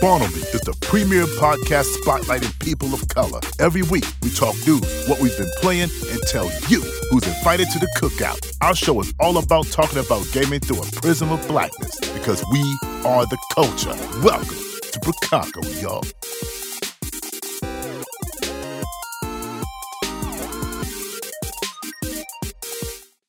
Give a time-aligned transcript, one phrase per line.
[0.00, 3.40] Me is the premier podcast spotlighting people of color.
[3.58, 7.80] Every week, we talk news, what we've been playing, and tell you who's invited to
[7.80, 8.38] the cookout.
[8.60, 12.60] Our show is all about talking about gaming through a prism of blackness because we
[13.04, 13.96] are the culture.
[14.22, 14.58] Welcome
[14.92, 16.04] to Brookago, y'all.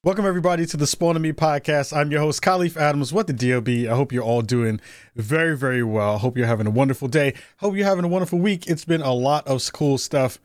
[0.01, 1.93] Welcome everybody to the Spawn on Me podcast.
[1.93, 3.11] I'm your host Kahlief Adams.
[3.11, 3.67] What the DOB?
[3.91, 4.79] I hope you're all doing
[5.17, 6.19] very, very well.
[6.19, 7.33] Hope you're having a wonderful day.
[7.57, 8.65] Hope you're having a wonderful week.
[8.67, 10.39] It's been a lot of cool stuff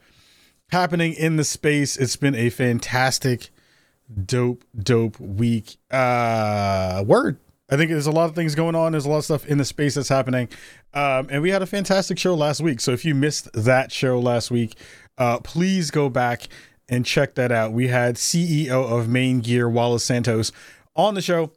[0.70, 1.96] happening in the space.
[1.96, 3.50] It's been a fantastic,
[4.24, 5.76] dope, dope week.
[5.88, 7.38] Uh, word.
[7.70, 8.90] I think there's a lot of things going on.
[8.90, 10.48] There's a lot of stuff in the space that's happening.
[10.94, 12.80] Um, and we had a fantastic show last week.
[12.80, 14.74] So if you missed that show last week,
[15.16, 16.48] uh, please go back
[16.88, 17.72] and check that out.
[17.72, 20.52] We had CEO of Maingear, Wallace Santos,
[20.96, 21.50] on the show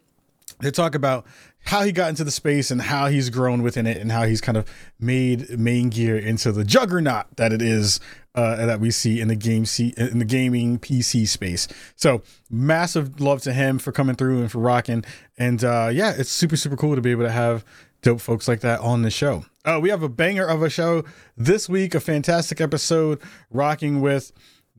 [0.62, 1.26] to talk about
[1.66, 4.40] how he got into the space and how he's grown within it and how he's
[4.40, 4.66] kind of
[5.00, 8.00] made Maingear into the juggernaut that it is
[8.36, 9.66] uh, that we see in the game
[9.98, 11.68] in the gaming PC space.
[11.96, 15.04] So massive love to him for coming through and for rocking.
[15.38, 17.66] And uh, yeah, it's super super cool to be able to have
[18.02, 19.44] dope folks like that on the show.
[19.66, 21.04] Uh, we have a banger of a show
[21.36, 23.20] this week, a fantastic episode
[23.52, 24.32] rocking with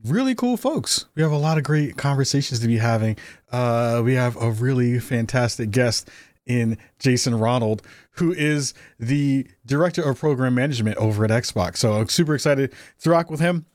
[0.05, 1.05] really cool folks.
[1.15, 3.17] We have a lot of great conversations to be having.
[3.51, 6.09] Uh, we have a really fantastic guest
[6.45, 7.81] in Jason Ronald,
[8.13, 11.77] who is the director of program management over at Xbox.
[11.77, 13.65] So I'm super excited to rock with him.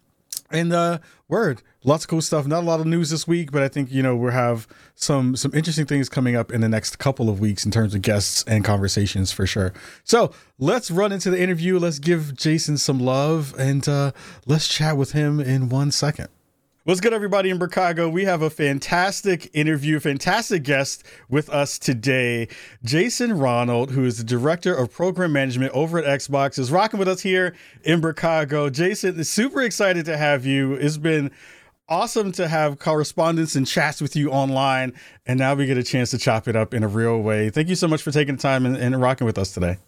[0.50, 2.46] And uh, word, lots of cool stuff.
[2.46, 5.36] Not a lot of news this week, but I think you know we'll have some
[5.36, 8.44] some interesting things coming up in the next couple of weeks in terms of guests
[8.46, 9.72] and conversations for sure.
[10.04, 11.78] So let's run into the interview.
[11.78, 14.12] Let's give Jason some love and uh,
[14.46, 16.28] let's chat with him in one second.
[16.86, 18.12] What's good, everybody in Brookago?
[18.12, 22.46] We have a fantastic interview, fantastic guest with us today.
[22.84, 27.08] Jason Ronald, who is the director of program management over at Xbox, is rocking with
[27.08, 28.70] us here in Brookago.
[28.70, 30.74] Jason, super excited to have you.
[30.74, 31.30] It's been
[31.88, 34.92] awesome to have correspondence and chats with you online,
[35.24, 37.48] and now we get a chance to chop it up in a real way.
[37.48, 39.78] Thank you so much for taking the time and, and rocking with us today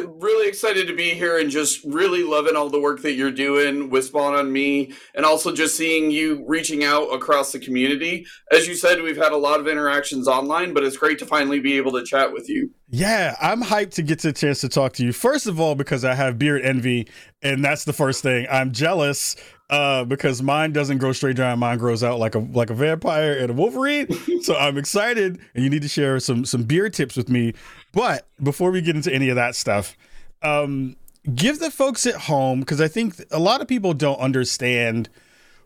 [0.00, 3.90] really excited to be here and just really loving all the work that you're doing
[3.90, 8.26] with Spawn on Me and also just seeing you reaching out across the community.
[8.50, 11.60] As you said, we've had a lot of interactions online, but it's great to finally
[11.60, 12.70] be able to chat with you.
[12.88, 15.12] Yeah, I'm hyped to get the chance to talk to you.
[15.12, 17.08] First of all, because I have beard envy,
[17.42, 18.46] and that's the first thing.
[18.50, 19.36] I'm jealous
[19.70, 21.58] uh, because mine doesn't grow straight down.
[21.58, 24.06] Mine grows out like a like a vampire and a Wolverine.
[24.42, 27.54] so I'm excited, and you need to share some some beard tips with me.
[27.92, 29.96] But before we get into any of that stuff,
[30.42, 30.96] um,
[31.34, 35.08] give the folks at home because I think a lot of people don't understand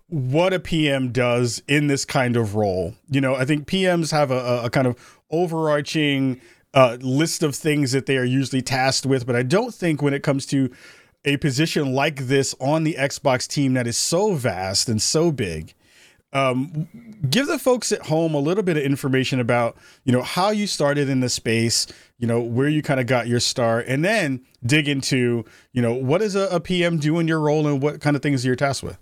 [0.09, 2.94] what a PM does in this kind of role.
[3.09, 6.41] You know, I think PMs have a, a kind of overarching
[6.75, 10.14] uh, list of things that they are usually tasked with, but I don't think when
[10.14, 10.70] it comes to
[11.25, 15.75] a position like this on the Xbox team that is so vast and so big,
[16.32, 16.88] um,
[17.28, 20.66] give the folks at home a little bit of information about you know how you
[20.66, 21.87] started in the space,
[22.19, 25.92] you know where you kind of got your start, and then dig into you know
[25.92, 28.56] what does a, a PM do in your role and what kind of things you're
[28.56, 28.98] tasked with.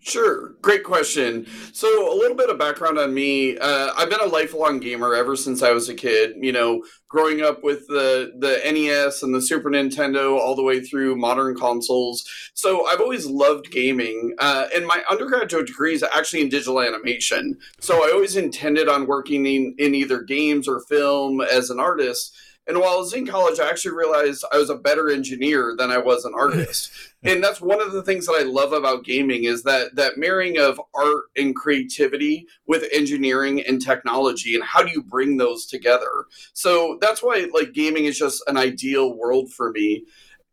[0.00, 1.46] Sure, great question.
[1.72, 3.56] So, a little bit of background on me.
[3.56, 6.34] Uh, I've been a lifelong gamer ever since I was a kid.
[6.40, 10.80] You know, growing up with the the NES and the Super Nintendo, all the way
[10.80, 12.28] through modern consoles.
[12.54, 14.34] So, I've always loved gaming.
[14.40, 17.56] Uh, and my undergraduate degree is actually in digital animation.
[17.78, 22.34] So, I always intended on working in, in either games or film as an artist.
[22.66, 25.90] And while I was in college, I actually realized I was a better engineer than
[25.90, 26.90] I was an artist.
[27.24, 30.58] and that's one of the things that I love about gaming is that that marrying
[30.58, 36.26] of art and creativity with engineering and technology and how do you bring those together.
[36.52, 40.04] So that's why like gaming is just an ideal world for me.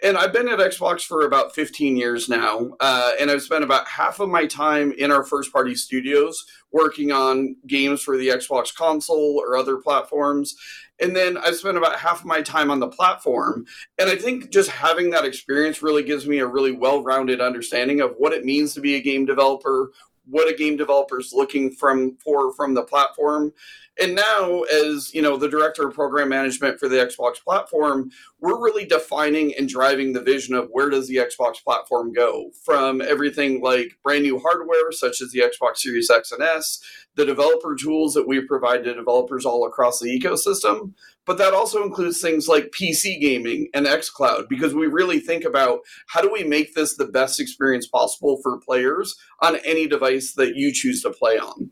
[0.02, 3.86] And I've been at Xbox for about 15 years now, uh, and I've spent about
[3.86, 8.74] half of my time in our first party studios working on games for the Xbox
[8.74, 10.56] console or other platforms.
[11.02, 13.66] And then I spent about half of my time on the platform.
[13.98, 18.02] And I think just having that experience really gives me a really well rounded understanding
[18.02, 19.92] of what it means to be a game developer,
[20.26, 23.52] what a game developer is looking from for from the platform
[24.00, 28.10] and now as you know the director of program management for the xbox platform
[28.40, 33.02] we're really defining and driving the vision of where does the xbox platform go from
[33.02, 36.82] everything like brand new hardware such as the xbox series x and s
[37.16, 40.94] the developer tools that we provide to developers all across the ecosystem
[41.26, 45.82] but that also includes things like PC gaming and xCloud because we really think about
[46.08, 50.56] how do we make this the best experience possible for players on any device that
[50.56, 51.70] you choose to play on.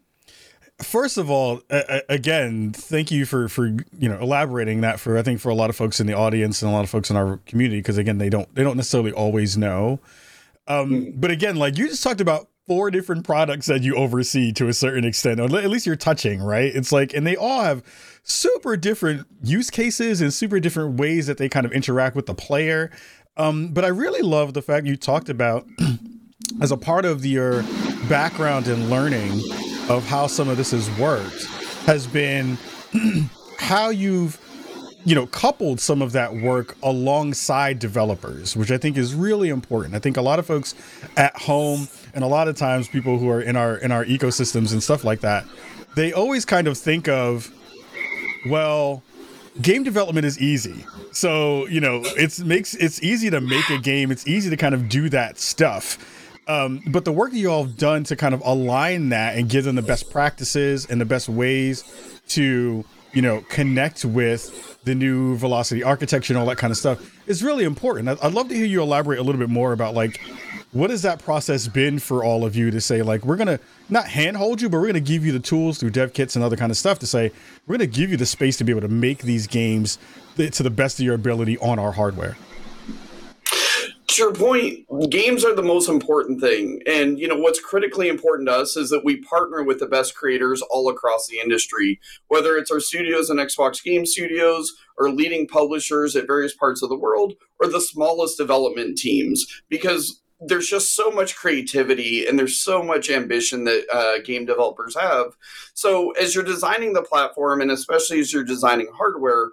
[0.79, 5.23] First of all, uh, again, thank you for for you know elaborating that for I
[5.23, 7.15] think for a lot of folks in the audience and a lot of folks in
[7.15, 9.99] our community because again they don't they don't necessarily always know.
[10.67, 11.19] Um, mm-hmm.
[11.19, 14.73] but again, like you just talked about four different products that you oversee to a
[14.73, 16.75] certain extent, or at least you're touching, right?
[16.75, 17.81] It's like, and they all have
[18.23, 22.35] super different use cases and super different ways that they kind of interact with the
[22.35, 22.91] player.
[23.37, 25.65] Um, but I really love the fact you talked about
[26.61, 27.63] as a part of your
[28.09, 29.39] background and learning
[29.89, 31.45] of how some of this has worked
[31.85, 32.57] has been
[33.59, 34.39] how you've
[35.05, 39.95] you know coupled some of that work alongside developers which i think is really important.
[39.95, 40.75] I think a lot of folks
[41.15, 44.71] at home and a lot of times people who are in our in our ecosystems
[44.73, 45.45] and stuff like that
[45.95, 47.51] they always kind of think of
[48.47, 49.03] well
[49.61, 50.85] game development is easy.
[51.11, 54.11] So you know it's makes it's easy to make a game.
[54.11, 55.97] It's easy to kind of do that stuff
[56.47, 59.49] um, but the work that you all have done to kind of align that and
[59.49, 61.83] give them the best practices and the best ways
[62.29, 67.13] to, you know, connect with the new velocity architecture and all that kind of stuff
[67.27, 68.07] is really important.
[68.07, 70.21] I'd love to hear you elaborate a little bit more about like
[70.71, 73.59] what has that process been for all of you to say like we're gonna
[73.89, 76.55] not handhold you, but we're gonna give you the tools through dev kits and other
[76.55, 77.31] kind of stuff to say
[77.65, 79.97] we're gonna give you the space to be able to make these games
[80.37, 82.37] to the best of your ability on our hardware
[84.17, 86.81] your point, games are the most important thing.
[86.85, 90.15] And, you know, what's critically important to us is that we partner with the best
[90.15, 95.47] creators all across the industry, whether it's our studios and Xbox Game Studios or leading
[95.47, 100.95] publishers at various parts of the world or the smallest development teams, because there's just
[100.95, 105.35] so much creativity and there's so much ambition that uh, game developers have.
[105.73, 109.49] So, as you're designing the platform, and especially as you're designing hardware,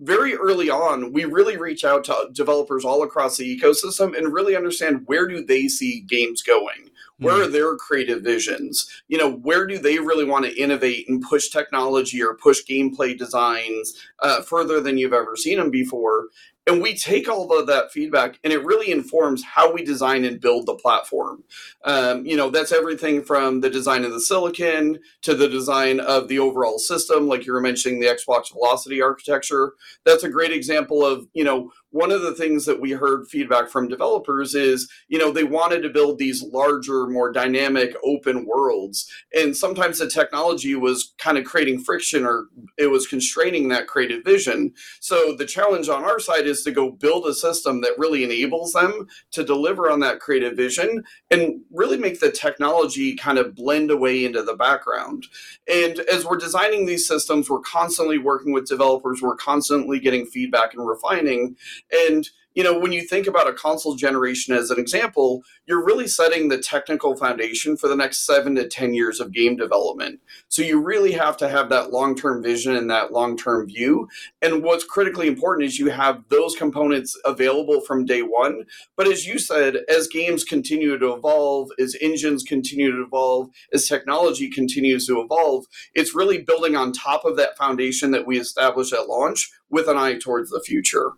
[0.00, 4.56] very early on, we really reach out to developers all across the ecosystem and really
[4.56, 6.90] understand where do they see games going?
[7.18, 7.52] Where are hmm.
[7.52, 8.86] their creative visions?
[9.08, 13.16] You know, where do they really want to innovate and push technology or push gameplay
[13.16, 16.26] designs uh, further than you've ever seen them before?
[16.66, 20.40] And we take all of that feedback and it really informs how we design and
[20.40, 21.44] build the platform.
[21.84, 26.28] Um, you know that's everything from the design of the silicon to the design of
[26.28, 29.74] the overall system like you were mentioning the xbox velocity architecture.
[30.04, 33.68] That's a great example of you know one of the things that we heard feedback
[33.68, 39.10] from developers is you know they wanted to build these larger more dynamic open worlds.
[39.34, 42.46] And sometimes the technology was kind of creating friction or
[42.76, 44.72] it was constraining that creative vision.
[45.00, 48.72] So the challenge on our side is to go build a system that really enables
[48.72, 53.90] them to deliver on that creative vision and really make the technology kind of blend
[53.90, 55.26] away into the background.
[55.68, 60.74] And as we're designing these systems we're constantly working with developers we're constantly getting feedback
[60.74, 61.56] and refining
[61.92, 66.08] and you know, when you think about a console generation as an example, you're really
[66.08, 70.20] setting the technical foundation for the next seven to 10 years of game development.
[70.48, 74.08] So you really have to have that long term vision and that long term view.
[74.40, 78.62] And what's critically important is you have those components available from day one.
[78.96, 83.86] But as you said, as games continue to evolve, as engines continue to evolve, as
[83.86, 88.94] technology continues to evolve, it's really building on top of that foundation that we established
[88.94, 91.12] at launch with an eye towards the future.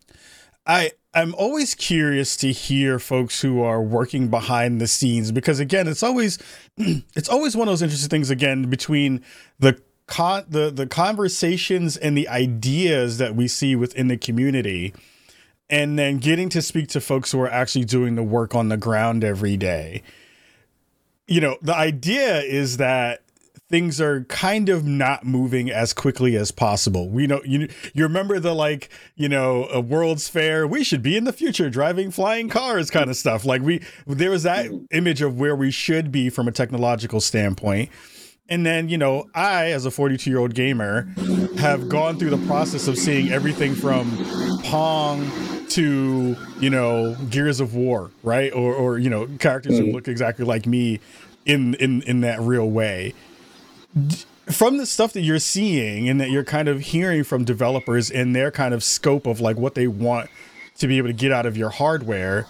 [0.69, 5.89] I I'm always curious to hear folks who are working behind the scenes because again,
[5.89, 6.39] it's always
[6.77, 9.25] it's always one of those interesting things again between
[9.59, 14.95] the con the the conversations and the ideas that we see within the community
[15.71, 18.77] and then getting to speak to folks who are actually doing the work on the
[18.77, 20.03] ground every day.
[21.27, 23.23] You know, the idea is that
[23.69, 27.09] things are kind of not moving as quickly as possible.
[27.09, 31.17] We know you you remember the like, you know, a World's Fair, we should be
[31.17, 33.45] in the future driving flying cars kind of stuff.
[33.45, 37.91] Like we there was that image of where we should be from a technological standpoint.
[38.51, 41.03] And then, you know, I, as a 42 year old gamer,
[41.59, 44.11] have gone through the process of seeing everything from
[44.65, 45.31] Pong
[45.69, 48.51] to, you know, Gears of War, right?
[48.55, 50.99] Or, or you know, characters who look exactly like me
[51.45, 53.13] in in in that real way
[54.47, 58.33] from the stuff that you're seeing and that you're kind of hearing from developers in
[58.33, 60.31] their kind of scope of like what they want
[60.79, 62.47] to be able to get out of your hardware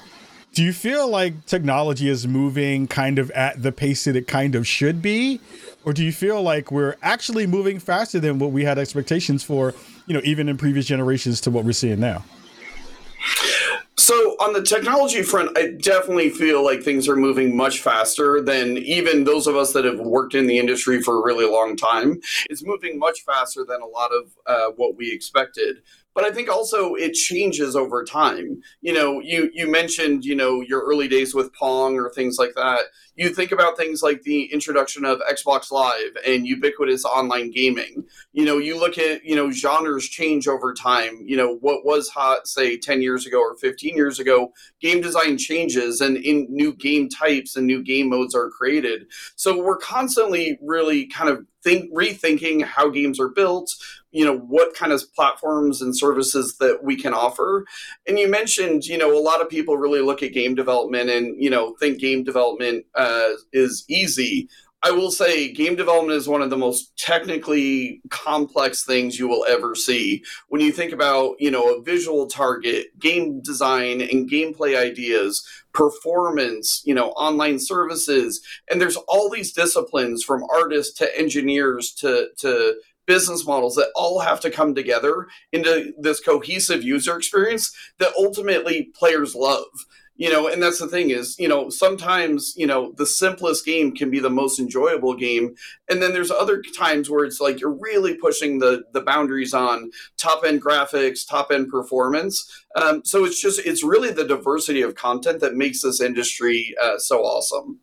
[0.54, 4.54] do you feel like technology is moving kind of at the pace that it kind
[4.54, 5.40] of should be?
[5.84, 9.72] Or do you feel like we're actually moving faster than what we had expectations for
[10.06, 12.24] you know even in previous generations to what we're seeing now
[13.98, 18.78] so on the technology front, I definitely feel like things are moving much faster than
[18.78, 22.20] even those of us that have worked in the industry for a really long time.
[22.48, 25.82] It's moving much faster than a lot of uh, what we expected.
[26.14, 28.60] But I think also it changes over time.
[28.80, 32.54] You know, you you mentioned you know your early days with Pong or things like
[32.56, 32.80] that.
[33.14, 38.04] You think about things like the introduction of Xbox Live and ubiquitous online gaming.
[38.32, 41.22] You know, you look at you know genres change over time.
[41.24, 45.38] You know, what was hot say ten years ago or fifteen years ago, game design
[45.38, 49.06] changes and in new game types and new game modes are created.
[49.36, 53.74] So we're constantly really kind of think rethinking how games are built
[54.10, 57.64] you know what kind of platforms and services that we can offer
[58.06, 61.42] and you mentioned you know a lot of people really look at game development and
[61.42, 64.48] you know think game development uh, is easy
[64.82, 69.44] I will say game development is one of the most technically complex things you will
[69.48, 70.22] ever see.
[70.48, 76.82] When you think about, you know, a visual target, game design and gameplay ideas, performance,
[76.84, 82.76] you know, online services, and there's all these disciplines from artists to engineers to to
[83.08, 88.92] business models that all have to come together into this cohesive user experience that ultimately
[88.94, 89.64] players love.
[90.16, 93.94] You know and that's the thing is you know sometimes you know the simplest game
[93.94, 95.54] can be the most enjoyable game.
[95.88, 99.92] And then there's other times where it's like you're really pushing the the boundaries on
[100.16, 102.50] top end graphics top end performance.
[102.74, 106.98] Um, so it's just it's really the diversity of content that makes this industry uh,
[106.98, 107.78] so awesome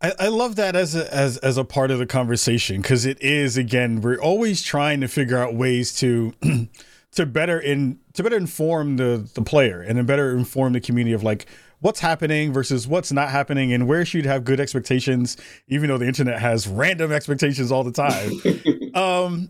[0.00, 3.20] I, I love that as a as as a part of the conversation because it
[3.22, 6.34] is again we're always trying to figure out ways to
[7.12, 11.14] to better in to better inform the the player and to better inform the community
[11.14, 11.46] of like
[11.80, 15.36] what's happening versus what's not happening and where should have good expectations
[15.68, 19.48] even though the internet has random expectations all the time um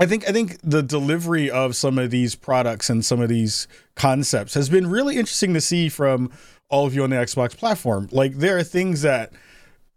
[0.00, 3.66] I think I think the delivery of some of these products and some of these
[3.96, 6.30] concepts has been really interesting to see from
[6.68, 8.08] all of you on the Xbox platform.
[8.12, 9.32] Like there are things that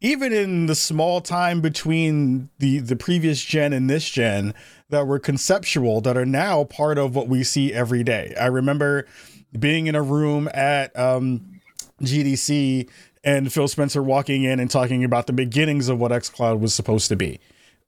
[0.02, 4.54] even in the small time between the the previous gen and this gen
[4.90, 8.36] that were conceptual that are now part of what we see every day.
[8.40, 9.08] I remember
[9.58, 11.62] being in a room at um,
[12.02, 12.90] GDC
[13.24, 17.08] and Phil Spencer walking in and talking about the beginnings of what xCloud was supposed
[17.10, 17.40] to be.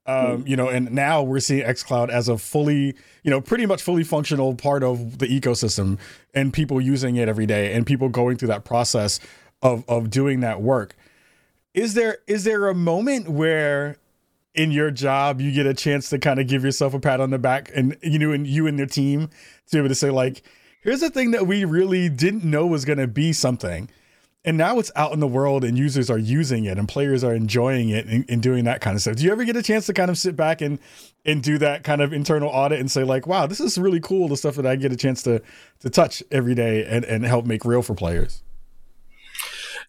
[0.05, 2.93] Um, you know, and now we're seeing xCloud as a fully,
[3.23, 5.97] you know, pretty much fully functional part of the ecosystem
[6.33, 9.19] and people using it every day and people going through that process
[9.61, 10.95] of of doing that work
[11.73, 13.97] is there is there a moment where
[14.55, 17.31] in your job you get a chance to kind of give yourself a pat on
[17.31, 19.27] the back and you know and you and your team
[19.67, 20.43] to be able to say like
[20.81, 23.89] here's a thing that we really didn't know was going to be something
[24.45, 27.33] and now it's out in the world and users are using it and players are
[27.33, 29.15] enjoying it and, and, doing that kind of stuff.
[29.15, 30.79] Do you ever get a chance to kind of sit back and
[31.25, 34.27] and do that kind of internal audit and say like wow this is really cool
[34.27, 35.41] the stuff that i get a chance to
[35.79, 38.43] to touch every day and, and help make real for players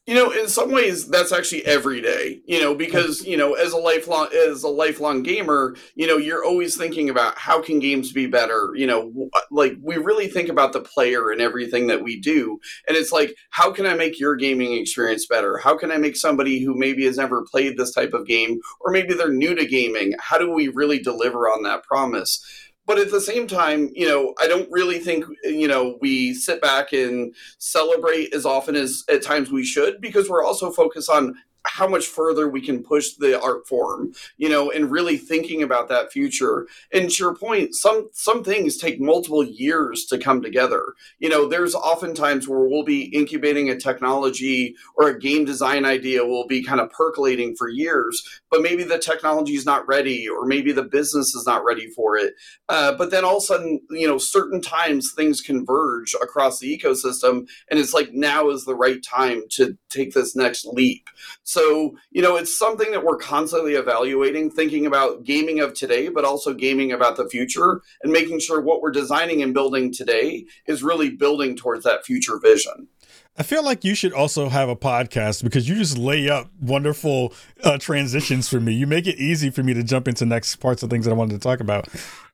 [0.06, 2.42] you know, in some ways, that's actually every day.
[2.46, 6.44] You know, because you know, as a lifelong as a lifelong gamer, you know, you're
[6.44, 8.73] always thinking about how can games be better.
[8.75, 12.96] You know, like we really think about the player and everything that we do, and
[12.96, 15.56] it's like, how can I make your gaming experience better?
[15.56, 18.92] How can I make somebody who maybe has never played this type of game, or
[18.92, 20.12] maybe they're new to gaming?
[20.18, 22.44] How do we really deliver on that promise?
[22.86, 26.60] But at the same time, you know, I don't really think, you know, we sit
[26.60, 31.34] back and celebrate as often as at times we should because we're also focused on
[31.75, 35.88] how much further we can push the art form, you know, and really thinking about
[35.88, 36.69] that future.
[36.93, 40.95] And to your point, some some things take multiple years to come together.
[41.19, 46.25] You know, there's oftentimes where we'll be incubating a technology or a game design idea
[46.25, 50.47] will be kind of percolating for years, but maybe the technology is not ready, or
[50.47, 52.35] maybe the business is not ready for it.
[52.69, 56.78] Uh, but then all of a sudden, you know, certain times things converge across the
[56.78, 61.08] ecosystem, and it's like now is the right time to take this next leap.
[61.42, 66.24] So, you know, it's something that we're constantly evaluating, thinking about gaming of today, but
[66.24, 70.82] also gaming about the future and making sure what we're designing and building today is
[70.82, 72.88] really building towards that future vision.
[73.36, 77.32] I feel like you should also have a podcast because you just lay up wonderful
[77.64, 78.72] uh, transitions for me.
[78.72, 81.14] You make it easy for me to jump into next parts of things that I
[81.14, 81.88] wanted to talk about.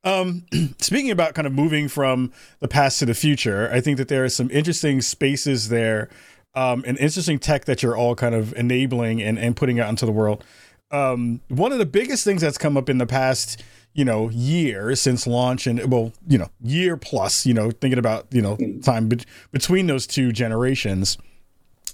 [0.04, 0.44] Um,
[0.78, 4.24] speaking about kind of moving from the past to the future, I think that there
[4.24, 6.10] are some interesting spaces there
[6.54, 10.06] um, an interesting tech that you're all kind of enabling and, and putting out into
[10.06, 10.44] the world.
[10.90, 14.96] Um, one of the biggest things that's come up in the past, you know, year
[14.96, 19.08] since launch and well, you know, year plus, you know, thinking about, you know, time
[19.08, 21.16] be- between those two generations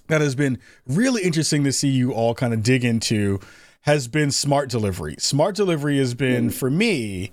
[0.09, 3.41] that has been really interesting to see you all kind of dig into
[3.83, 5.17] has been smart delivery.
[5.19, 6.55] Smart delivery has been, mm.
[6.55, 7.31] for me,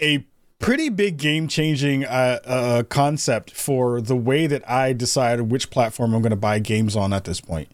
[0.00, 0.26] a
[0.62, 6.14] pretty big game changing uh, uh, concept for the way that I decide which platform
[6.14, 7.68] I'm going to buy games on at this point.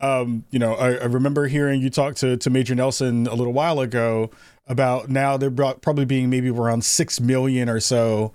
[0.00, 3.52] Um, you know, I, I, remember hearing you talk to, to Major Nelson a little
[3.52, 4.30] while ago
[4.68, 8.32] about now they're probably being maybe around 6 million or so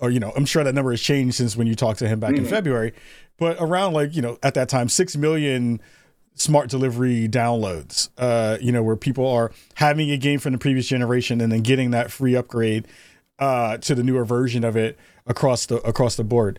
[0.00, 2.18] or you know, I'm sure that number has changed since when you talked to him
[2.18, 2.44] back mm-hmm.
[2.44, 2.92] in February,
[3.38, 5.80] but around like you know at that time six million
[6.34, 8.08] smart delivery downloads.
[8.16, 11.60] Uh, you know, where people are having a game from the previous generation and then
[11.60, 12.88] getting that free upgrade
[13.40, 16.58] uh, to the newer version of it across the across the board.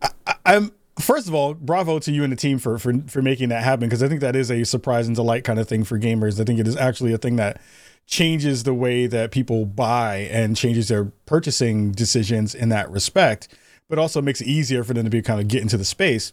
[0.00, 3.50] I, I'm first of all, bravo to you and the team for for for making
[3.50, 5.98] that happen because I think that is a surprise and delight kind of thing for
[5.98, 6.40] gamers.
[6.40, 7.60] I think it is actually a thing that
[8.06, 13.48] changes the way that people buy and changes their purchasing decisions in that respect,
[13.88, 16.32] but also makes it easier for them to be kind of get into the space.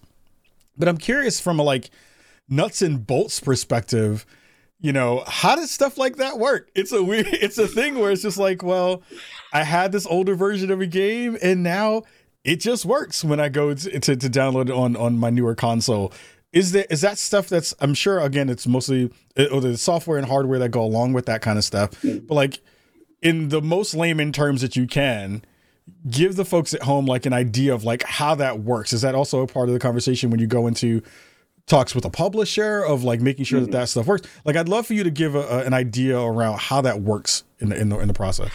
[0.77, 1.89] But I'm curious from a like
[2.48, 4.25] nuts and bolts perspective,
[4.79, 6.69] you know, how does stuff like that work?
[6.74, 9.03] It's a weird, it's a thing where it's just like, well,
[9.51, 12.03] I had this older version of a game and now
[12.43, 15.55] it just works when I go to, to, to download it on, on my newer
[15.55, 16.13] console.
[16.51, 20.17] Is there is that stuff that's I'm sure again it's mostly uh, or the software
[20.17, 21.91] and hardware that go along with that kind of stuff.
[22.01, 22.59] But like
[23.21, 25.43] in the most layman terms that you can,
[26.09, 28.93] give the folks at home like an idea of like how that works.
[28.93, 31.03] Is that also a part of the conversation when you go into
[31.69, 33.73] talks with a publisher of like making sure that mm-hmm.
[33.73, 34.27] that stuff works.
[34.43, 37.43] Like, I'd love for you to give a, a, an idea around how that works
[37.59, 38.51] in the in the in the process.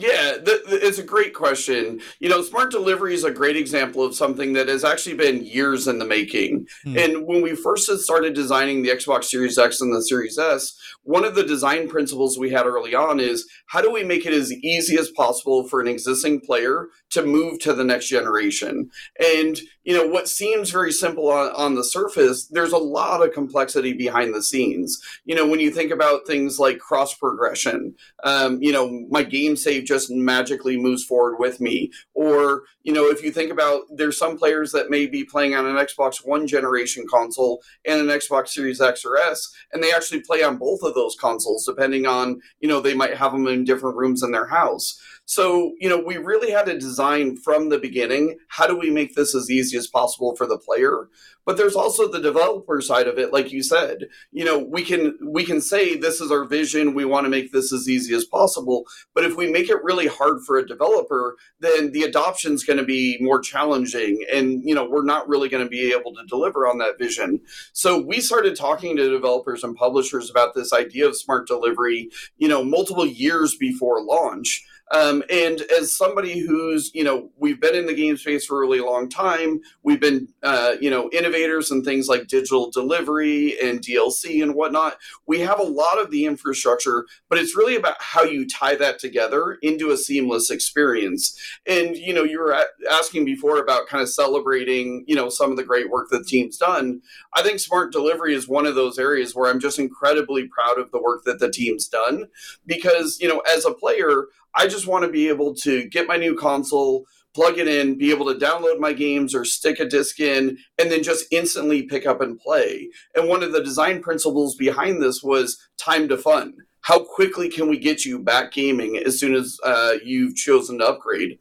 [0.00, 2.00] Yeah, it's a great question.
[2.20, 5.88] You know, smart delivery is a great example of something that has actually been years
[5.88, 6.68] in the making.
[6.86, 7.04] Mm.
[7.04, 11.24] And when we first started designing the Xbox Series X and the Series S, one
[11.24, 14.52] of the design principles we had early on is how do we make it as
[14.52, 18.90] easy as possible for an existing player to move to the next generation?
[19.18, 23.32] And, you know, what seems very simple on, on the surface, there's a lot of
[23.32, 25.00] complexity behind the scenes.
[25.24, 29.56] You know, when you think about things like cross progression, um, you know, my game
[29.56, 31.90] save just magically moves forward with me.
[32.14, 35.66] Or, you know, if you think about there's some players that may be playing on
[35.66, 40.20] an Xbox One generation console and an Xbox Series X or S, and they actually
[40.20, 43.64] play on both of those consoles, depending on, you know, they might have them in
[43.64, 45.00] different rooms in their house.
[45.28, 49.14] So, you know, we really had to design from the beginning how do we make
[49.14, 51.10] this as easy as possible for the player?
[51.44, 54.06] But there's also the developer side of it like you said.
[54.32, 57.52] You know, we can we can say this is our vision, we want to make
[57.52, 61.36] this as easy as possible, but if we make it really hard for a developer,
[61.60, 65.50] then the adoption is going to be more challenging and, you know, we're not really
[65.50, 67.38] going to be able to deliver on that vision.
[67.74, 72.48] So, we started talking to developers and publishers about this idea of smart delivery, you
[72.48, 74.64] know, multiple years before launch.
[74.90, 78.60] Um, and as somebody who's, you know, we've been in the game space for a
[78.60, 83.80] really long time, we've been, uh, you know, innovators in things like digital delivery and
[83.80, 84.96] DLC and whatnot.
[85.26, 88.98] We have a lot of the infrastructure, but it's really about how you tie that
[88.98, 91.38] together into a seamless experience.
[91.66, 92.56] And, you know, you were
[92.90, 96.24] asking before about kind of celebrating, you know, some of the great work that the
[96.24, 97.02] team's done.
[97.34, 100.90] I think smart delivery is one of those areas where I'm just incredibly proud of
[100.90, 102.26] the work that the team's done
[102.66, 104.26] because, you know, as a player,
[104.58, 108.10] I just want to be able to get my new console, plug it in, be
[108.10, 112.06] able to download my games or stick a disc in, and then just instantly pick
[112.06, 112.90] up and play.
[113.14, 116.54] And one of the design principles behind this was time to fun.
[116.80, 120.88] How quickly can we get you back gaming as soon as uh, you've chosen to
[120.88, 121.38] upgrade?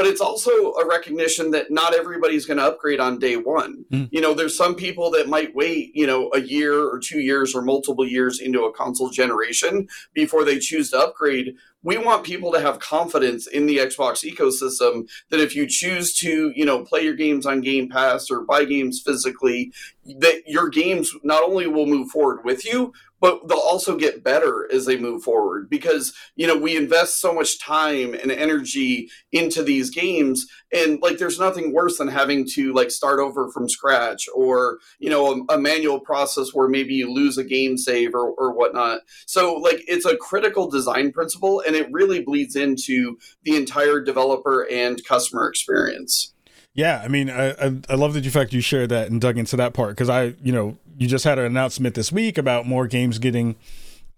[0.00, 3.84] But it's also a recognition that not everybody's going to upgrade on day one.
[3.92, 4.08] Mm.
[4.10, 7.54] You know, there's some people that might wait, you know, a year or two years
[7.54, 12.52] or multiple years into a console generation before they choose to upgrade we want people
[12.52, 17.02] to have confidence in the Xbox ecosystem that if you choose to, you know, play
[17.02, 19.72] your games on Game Pass or buy games physically,
[20.18, 24.68] that your games not only will move forward with you, but they'll also get better
[24.72, 29.62] as they move forward because you know we invest so much time and energy into
[29.62, 34.28] these games and like there's nothing worse than having to like start over from scratch
[34.34, 38.30] or you know a, a manual process where maybe you lose a game save or,
[38.32, 39.00] or whatnot.
[39.26, 44.66] So like it's a critical design principle and it really bleeds into the entire developer
[44.70, 46.34] and customer experience
[46.80, 49.36] yeah, I mean, I, I, I love that you fact you shared that and dug
[49.36, 52.66] into that part because I, you know, you just had an announcement this week about
[52.66, 53.56] more games getting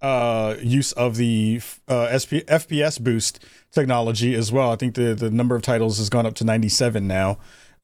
[0.01, 4.71] uh, use of the uh, SP, FPS boost technology as well.
[4.71, 7.39] I think the the number of titles has gone up to 97 now.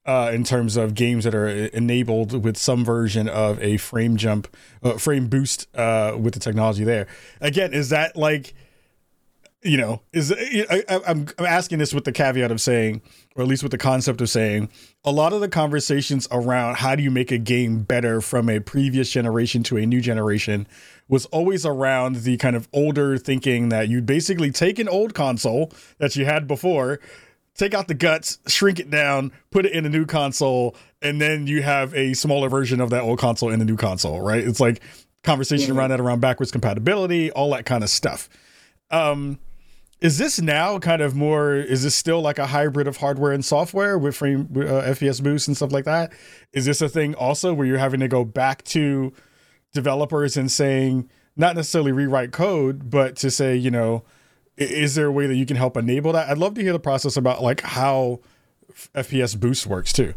[0.06, 4.48] Uh, in terms of games that are enabled with some version of a frame jump,
[4.82, 7.06] uh, frame boost uh, with the technology there.
[7.42, 8.54] Again, is that like
[9.62, 13.02] you know, is I, I'm I'm asking this with the caveat of saying,
[13.34, 14.68] or at least with the concept of saying,
[15.04, 18.60] a lot of the conversations around how do you make a game better from a
[18.60, 20.68] previous generation to a new generation
[21.08, 25.72] was always around the kind of older thinking that you'd basically take an old console
[25.98, 27.00] that you had before,
[27.54, 31.48] take out the guts, shrink it down, put it in a new console, and then
[31.48, 34.44] you have a smaller version of that old console in the new console, right?
[34.44, 34.80] It's like
[35.24, 35.78] conversation mm-hmm.
[35.78, 38.28] around that around backwards compatibility, all that kind of stuff.
[38.90, 39.38] Um,
[40.00, 41.54] is this now kind of more?
[41.54, 45.48] Is this still like a hybrid of hardware and software with frame uh, FPS boost
[45.48, 46.12] and stuff like that?
[46.52, 49.12] Is this a thing also where you're having to go back to
[49.72, 54.04] developers and saying not necessarily rewrite code, but to say, you know,
[54.56, 56.28] is there a way that you can help enable that?
[56.28, 58.20] I'd love to hear the process about like how
[58.94, 60.14] FPS boost works too.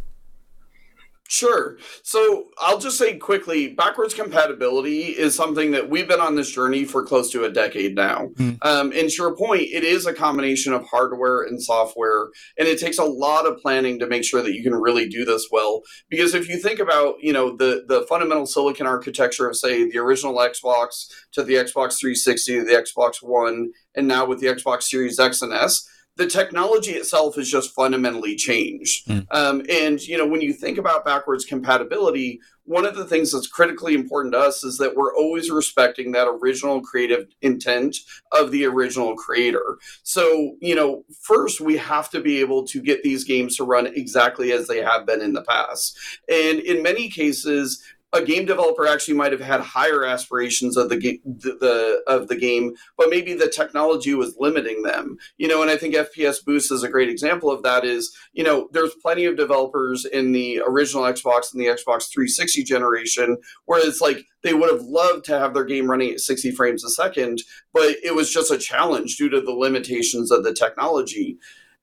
[1.31, 1.77] Sure.
[2.03, 6.83] So I'll just say quickly backwards compatibility is something that we've been on this journey
[6.83, 8.31] for close to a decade now.
[8.35, 8.57] Mm.
[8.63, 12.31] Um, and to your point, it is a combination of hardware and software.
[12.59, 15.23] And it takes a lot of planning to make sure that you can really do
[15.23, 15.83] this well.
[16.09, 19.99] Because if you think about, you know, the, the fundamental silicon architecture of, say, the
[19.99, 24.83] original Xbox to the Xbox 360 to the Xbox One, and now with the Xbox
[24.83, 29.07] Series X and S, the technology itself has just fundamentally changed.
[29.07, 29.25] Mm.
[29.31, 33.47] Um, and you know, when you think about backwards compatibility, one of the things that's
[33.47, 37.97] critically important to us is that we're always respecting that original creative intent
[38.31, 39.77] of the original creator.
[40.03, 43.87] So, you know, first we have to be able to get these games to run
[43.87, 45.97] exactly as they have been in the past.
[46.29, 50.97] And in many cases, a game developer actually might have had higher aspirations of the,
[50.97, 55.17] the, the of the game, but maybe the technology was limiting them.
[55.37, 57.85] You know, and I think FPS Boost is a great example of that.
[57.85, 62.63] Is you know, there's plenty of developers in the original Xbox and the Xbox 360
[62.63, 66.51] generation where it's like they would have loved to have their game running at 60
[66.51, 67.41] frames a second,
[67.73, 71.37] but it was just a challenge due to the limitations of the technology.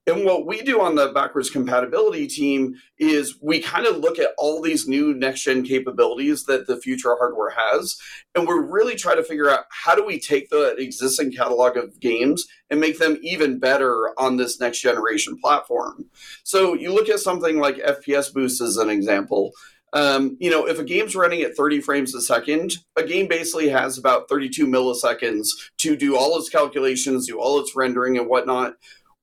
[0.08, 4.30] And what we do on the backwards compatibility team is we kind of look at
[4.38, 7.98] all these new next gen capabilities that the future hardware has.
[8.34, 12.00] And we're really trying to figure out how do we take the existing catalog of
[12.00, 16.06] games and make them even better on this next generation platform.
[16.42, 19.52] So you look at something like FPS Boost as an example.
[19.92, 23.68] Um, you know, if a game's running at 30 frames a second, a game basically
[23.70, 28.74] has about 32 milliseconds to do all its calculations, do all its rendering and whatnot.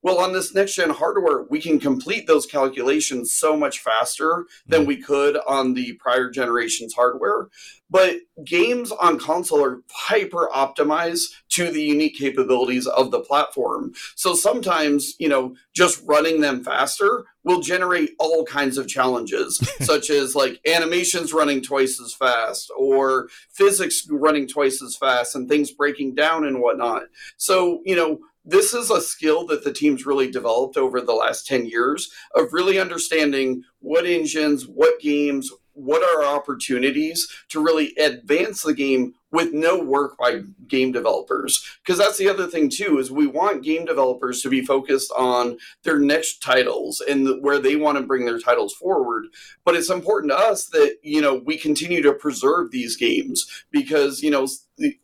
[0.06, 4.84] Well, on this next gen hardware, we can complete those calculations so much faster than
[4.84, 4.86] mm.
[4.86, 7.48] we could on the prior generation's hardware.
[7.90, 13.94] But games on console are hyper optimized to the unique capabilities of the platform.
[14.16, 20.12] So sometimes, you know, just running them faster will generate all kinds of challenges, such
[20.12, 25.72] as like animations running twice as fast or physics running twice as fast and things
[25.72, 27.04] breaking down and whatnot.
[27.38, 31.48] So, you know, this is a skill that the team's really developed over the last
[31.48, 38.62] 10 years of really understanding what engines, what games, what are opportunities to really advance
[38.62, 41.78] the game with no work by game developers.
[41.84, 45.58] Because that's the other thing too is we want game developers to be focused on
[45.84, 49.26] their next titles and where they want to bring their titles forward.
[49.66, 54.24] But it's important to us that you know we continue to preserve these games because
[54.24, 54.48] you know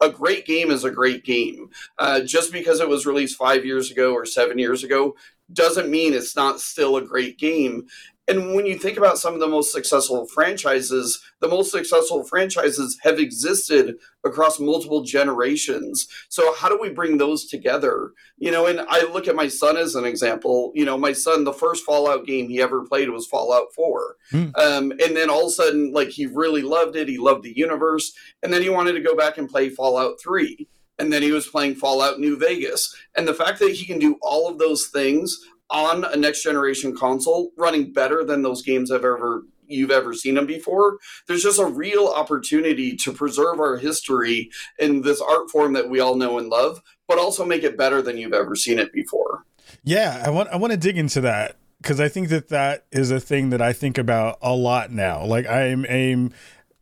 [0.02, 1.70] a great game is a great game.
[2.00, 5.16] Uh, just because it was released five years ago or seven years ago
[5.54, 7.86] doesn't mean it's not still a great game
[8.32, 12.98] and when you think about some of the most successful franchises, the most successful franchises
[13.02, 16.08] have existed across multiple generations.
[16.30, 18.12] So how do we bring those together?
[18.38, 20.72] You know, and I look at my son as an example.
[20.74, 24.16] You know, my son, the first Fallout game he ever played was Fallout 4.
[24.32, 24.58] Mm.
[24.58, 27.10] Um, and then all of a sudden, like he really loved it.
[27.10, 28.14] He loved the universe.
[28.44, 30.68] And then he wanted to go back and play Fallout 3
[31.00, 32.96] and then he was playing Fallout New Vegas.
[33.16, 36.96] And the fact that he can do all of those things on a next generation
[36.96, 40.98] console running better than those games I've ever you've ever seen them before.
[41.28, 46.00] There's just a real opportunity to preserve our history in this art form that we
[46.00, 49.46] all know and love, but also make it better than you've ever seen it before.
[49.84, 53.10] Yeah, I want I want to dig into that because I think that that is
[53.10, 55.26] a thing that I think about a lot now.
[55.26, 56.34] Like I'm aim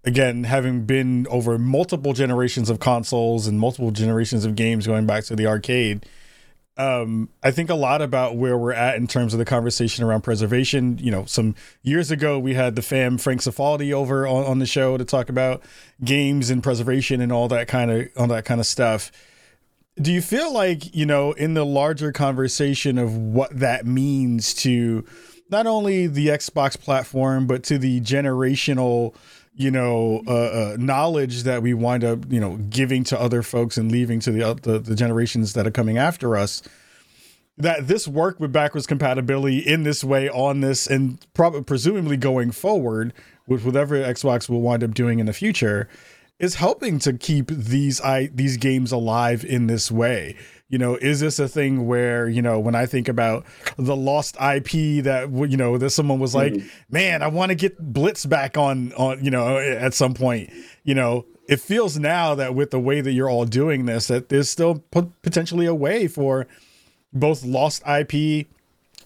[0.04, 5.26] again having been over multiple generations of consoles and multiple generations of games going back
[5.26, 6.06] to the arcade
[6.80, 10.22] um, I think a lot about where we're at in terms of the conversation around
[10.22, 10.98] preservation.
[10.98, 14.66] You know, some years ago we had the fam Frank Cifaldi over on, on the
[14.66, 15.62] show to talk about
[16.02, 19.12] games and preservation and all that kind of all that kind of stuff.
[20.02, 25.04] Do you feel like you know in the larger conversation of what that means to
[25.50, 29.14] not only the Xbox platform but to the generational
[29.60, 33.78] you know uh, uh, knowledge that we wind up you know giving to other folks
[33.78, 36.64] and leaving to the, uh, the, the generations that are coming after us
[37.58, 42.52] that this work with backwards compatibility in this way on this and probably presumably going
[42.52, 43.14] forward
[43.48, 45.90] with whatever Xbox will wind up doing in the future
[46.40, 50.38] is helping to keep these i these games alive in this way
[50.70, 53.46] you know is this a thing where you know when i think about
[53.78, 54.70] the lost ip
[55.04, 56.68] that you know that someone was like mm-hmm.
[56.90, 60.50] man i want to get blitz back on on you know at some point
[60.84, 64.30] you know it feels now that with the way that you're all doing this that
[64.30, 64.84] there's still
[65.22, 66.48] potentially a way for
[67.12, 68.48] both lost IP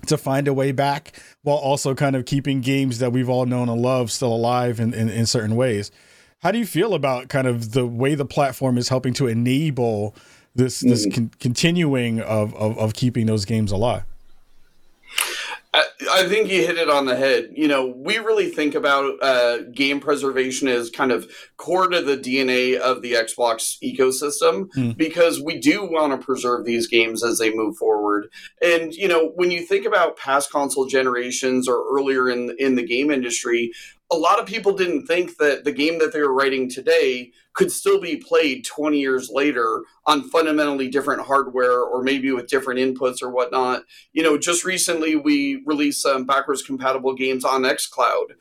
[0.08, 3.70] to find a way back while also kind of keeping games that we've all known
[3.70, 5.92] and loved still alive in, in, in certain ways.
[6.42, 10.14] How do you feel about kind of the way the platform is helping to enable
[10.56, 11.14] this this mm.
[11.14, 14.04] con- continuing of, of of keeping those games alive?
[16.12, 17.50] I, think you hit it on the head.
[17.56, 22.18] You know, we really think about uh, game preservation as kind of core to the
[22.18, 24.96] DNA of the Xbox ecosystem mm.
[24.96, 28.28] because we do want to preserve these games as they move forward.
[28.62, 32.86] And you know, when you think about past console generations or earlier in in the
[32.86, 33.72] game industry,
[34.14, 37.72] a lot of people didn't think that the game that they were writing today could
[37.72, 43.22] still be played 20 years later on fundamentally different hardware or maybe with different inputs
[43.24, 43.84] or whatnot.
[44.12, 48.34] You know, just recently we released some backwards compatible games on xCloud.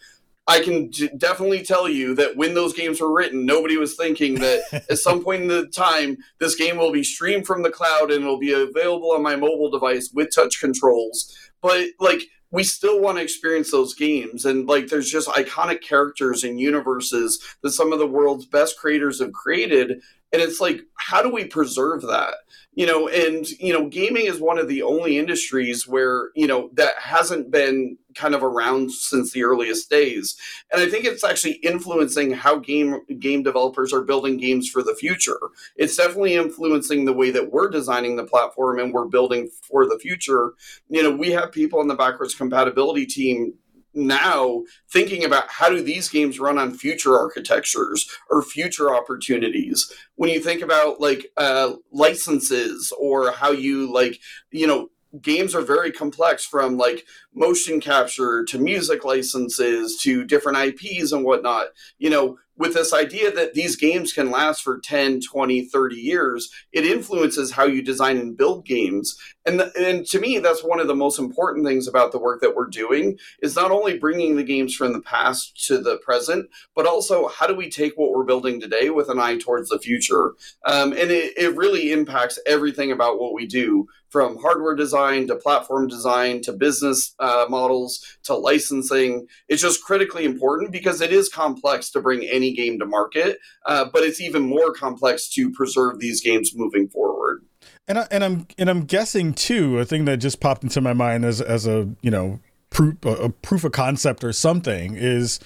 [0.46, 4.34] I can d- definitely tell you that when those games were written, nobody was thinking
[4.36, 8.10] that at some point in the time, this game will be streamed from the cloud
[8.10, 11.34] and it'll be available on my mobile device with touch controls.
[11.62, 16.44] But like we still want to experience those games and like there's just iconic characters
[16.44, 20.00] and universes that some of the world's best creators have created
[20.32, 22.34] and it's like how do we preserve that?
[22.74, 26.70] You know and you know gaming is one of the only industries where you know
[26.74, 30.36] that hasn't been kind of around since the earliest days.
[30.72, 34.94] And i think it's actually influencing how game game developers are building games for the
[34.94, 35.38] future.
[35.76, 39.98] It's definitely influencing the way that we're designing the platform and we're building for the
[39.98, 40.54] future.
[40.88, 43.54] You know we have people in the backwards compatibility team
[43.94, 49.92] now thinking about how do these games run on future architectures or future opportunities.
[50.16, 54.88] When you think about like uh, licenses or how you like you know
[55.20, 61.24] games are very complex from like motion capture to music licenses to different ips and
[61.24, 61.68] whatnot.
[61.98, 66.50] You know with this idea that these games can last for 10 20 30 years
[66.72, 69.16] it influences how you design and build games.
[69.44, 72.40] And the, and to me that's one of the most important things about the work
[72.40, 76.48] that we're doing is not only bringing the games from the past to the present
[76.74, 79.78] but also how do we take what we're building today with an eye towards the
[79.78, 80.34] future?
[80.66, 85.34] Um, and it, it really impacts everything about what we do from hardware design to
[85.34, 91.28] platform design to business uh, models to licensing it's just critically important because it is
[91.28, 95.98] complex to bring any game to market, uh, but it's even more complex to preserve
[95.98, 97.44] these games moving forward.
[97.86, 99.78] And I, and I'm and I'm guessing too.
[99.78, 103.28] A thing that just popped into my mind as as a you know proof a
[103.28, 105.38] proof of concept or something is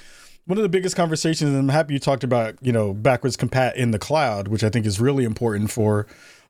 [0.47, 1.51] one of the biggest conversations.
[1.51, 4.71] And I'm happy you talked about you know backwards compat in the cloud, which I
[4.71, 6.07] think is really important for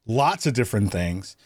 [0.07, 1.37] lots of different things.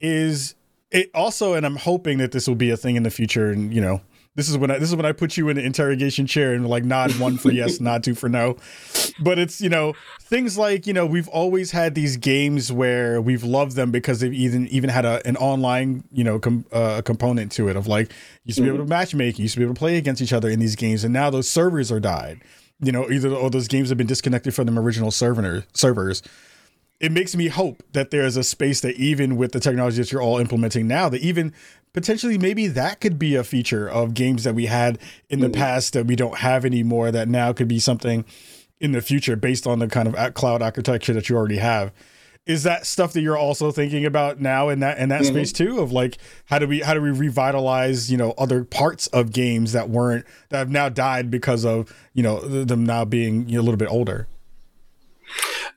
[0.00, 0.54] Is
[0.90, 3.74] it also, and I'm hoping that this will be a thing in the future, and
[3.74, 4.00] you know
[4.36, 6.68] this is when I this is when I put you in an interrogation chair and
[6.68, 8.56] like nod one for yes, nod two for no.
[9.18, 13.42] But it's you know things like you know we've always had these games where we've
[13.42, 17.50] loved them because they've even even had a, an online you know com, uh, component
[17.52, 18.10] to it of like
[18.44, 18.92] you used to be able to mm-hmm.
[19.18, 21.12] matchmake, you used to be able to play against each other in these games, and
[21.12, 22.42] now those servers are died.
[22.78, 26.22] You know either all those games have been disconnected from the original server servers
[27.00, 30.22] it makes me hope that there's a space that even with the technology that you're
[30.22, 31.52] all implementing now that even
[31.92, 35.60] potentially maybe that could be a feature of games that we had in the mm-hmm.
[35.60, 38.24] past that we don't have anymore that now could be something
[38.80, 41.92] in the future based on the kind of cloud architecture that you already have
[42.46, 45.34] is that stuff that you're also thinking about now in that in that mm-hmm.
[45.34, 49.06] space too of like how do we how do we revitalize you know other parts
[49.08, 53.48] of games that weren't that have now died because of you know them now being
[53.48, 54.28] you know, a little bit older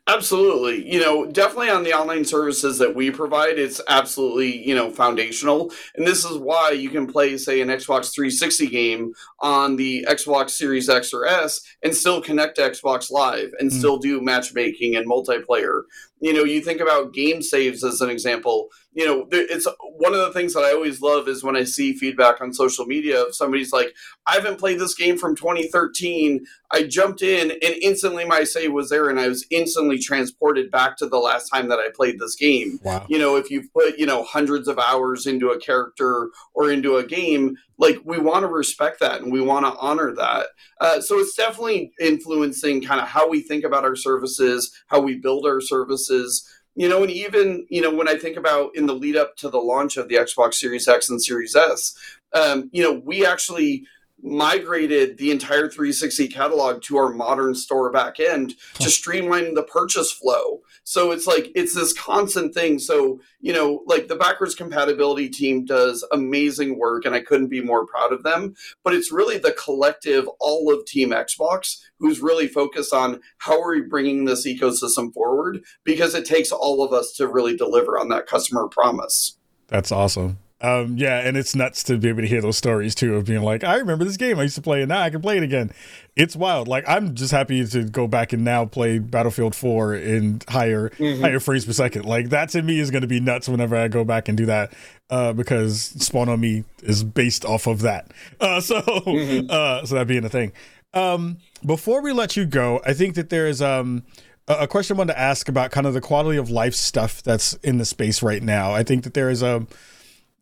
[0.10, 0.92] Absolutely.
[0.92, 5.72] You know, definitely on the online services that we provide, it's absolutely, you know, foundational.
[5.96, 10.52] And this is why you can play, say, an Xbox 360 game on the Xbox
[10.52, 13.74] Series X or S and still connect to Xbox Live and mm.
[13.74, 15.84] still do matchmaking and multiplayer.
[16.22, 20.20] You know, you think about game saves as an example you know, it's one of
[20.20, 23.36] the things that I always love is when I see feedback on social media of
[23.36, 23.94] somebody's like,
[24.26, 26.44] I haven't played this game from 2013.
[26.72, 30.98] I jumped in and instantly my save was there and I was instantly transported back
[30.98, 32.80] to the last time that I played this game.
[32.84, 33.06] Wow.
[33.08, 36.98] You know, if you've put, you know, hundreds of hours into a character or into
[36.98, 40.48] a game, like we want to respect that and we want to honor that.
[40.82, 45.16] Uh, so it's definitely influencing kind of how we think about our services, how we
[45.16, 46.48] build our services
[46.80, 49.50] you know, and even you know when I think about in the lead up to
[49.50, 51.94] the launch of the Xbox Series X and Series S,
[52.32, 53.86] um, you know, we actually
[54.24, 60.12] migrated the entire 360 catalog to our modern store back end to streamline the purchase
[60.12, 60.62] flow.
[60.84, 62.80] So it's like it's this constant thing.
[62.80, 67.62] So, you know, like the backwards compatibility team does amazing work and I couldn't be
[67.62, 72.48] more proud of them, but it's really the collective all of team Xbox who's really
[72.48, 77.14] focused on how are we bringing this ecosystem forward because it takes all of us
[77.14, 79.38] to really deliver on that customer promise.
[79.68, 80.40] That's awesome.
[80.62, 83.42] Um, yeah, and it's nuts to be able to hear those stories too of being
[83.42, 85.44] like, I remember this game I used to play, and now I can play it
[85.44, 85.72] again.
[86.18, 86.68] It's wild.
[86.68, 91.22] Like I'm just happy to go back and now play Battlefield 4 in higher mm-hmm.
[91.22, 92.04] higher frames per second.
[92.04, 94.46] Like that to me is going to be nuts whenever I go back and do
[94.48, 94.74] that,
[95.10, 98.12] uh, because Spawn on Me is based off of that.
[98.42, 99.48] Uh, so mm-hmm.
[99.50, 100.52] uh, so that being a thing.
[100.94, 104.04] Um, before we let you go, I think that there is um
[104.50, 107.54] a question I wanted to ask about kind of the quality of life stuff that's
[107.56, 108.74] in the space right now.
[108.74, 109.68] I think that there is a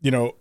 [0.00, 0.34] you know,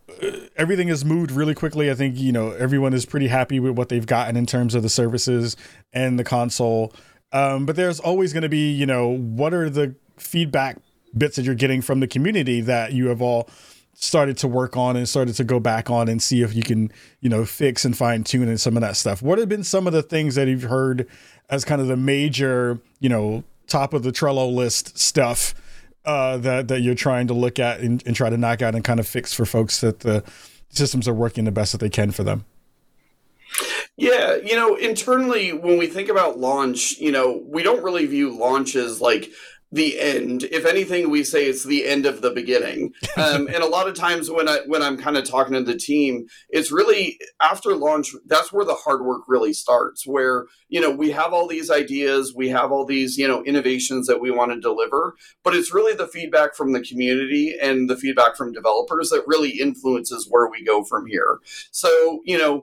[0.55, 1.89] everything has moved really quickly.
[1.89, 4.83] I think, you know, everyone is pretty happy with what they've gotten in terms of
[4.83, 5.55] the services
[5.93, 6.93] and the console.
[7.31, 10.77] Um, but there's always going to be, you know, what are the feedback
[11.17, 13.49] bits that you're getting from the community that you have all
[13.93, 16.91] started to work on and started to go back on and see if you can,
[17.19, 19.23] you know, fix and fine tune and some of that stuff.
[19.23, 21.07] What have been some of the things that you've heard
[21.49, 25.55] as kind of the major, you know, top of the Trello list stuff
[26.07, 28.83] uh, that that you're trying to look at and, and try to knock out and
[28.83, 30.23] kind of fix for folks that the
[30.69, 32.45] systems are working the best that they can for them?
[33.97, 38.37] Yeah, you know, internally when we think about launch, you know, we don't really view
[38.37, 39.29] launch as like
[39.71, 40.43] the end.
[40.43, 42.93] If anything, we say it's the end of the beginning.
[43.17, 45.75] Um, and a lot of times when I when I'm kind of talking to the
[45.75, 48.13] team, it's really after launch.
[48.27, 50.05] That's where the hard work really starts.
[50.05, 54.05] Where you know we have all these ideas, we have all these you know innovations
[54.05, 57.97] that we want to deliver, but it's really the feedback from the community and the
[57.97, 61.39] feedback from developers that really influences where we go from here.
[61.71, 62.61] So you know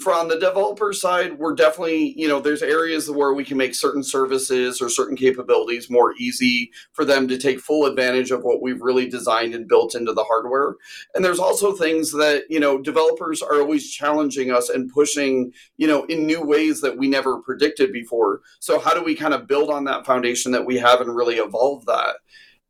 [0.00, 4.02] from the developer side, we're definitely, you know, there's areas where we can make certain
[4.02, 8.80] services or certain capabilities more easy for them to take full advantage of what we've
[8.80, 10.74] really designed and built into the hardware.
[11.14, 15.86] And there's also things that, you know, developers are always challenging us and pushing, you
[15.86, 18.40] know, in new ways that we never predicted before.
[18.58, 21.36] So how do we kind of build on that foundation that we have and really
[21.36, 22.16] evolve that?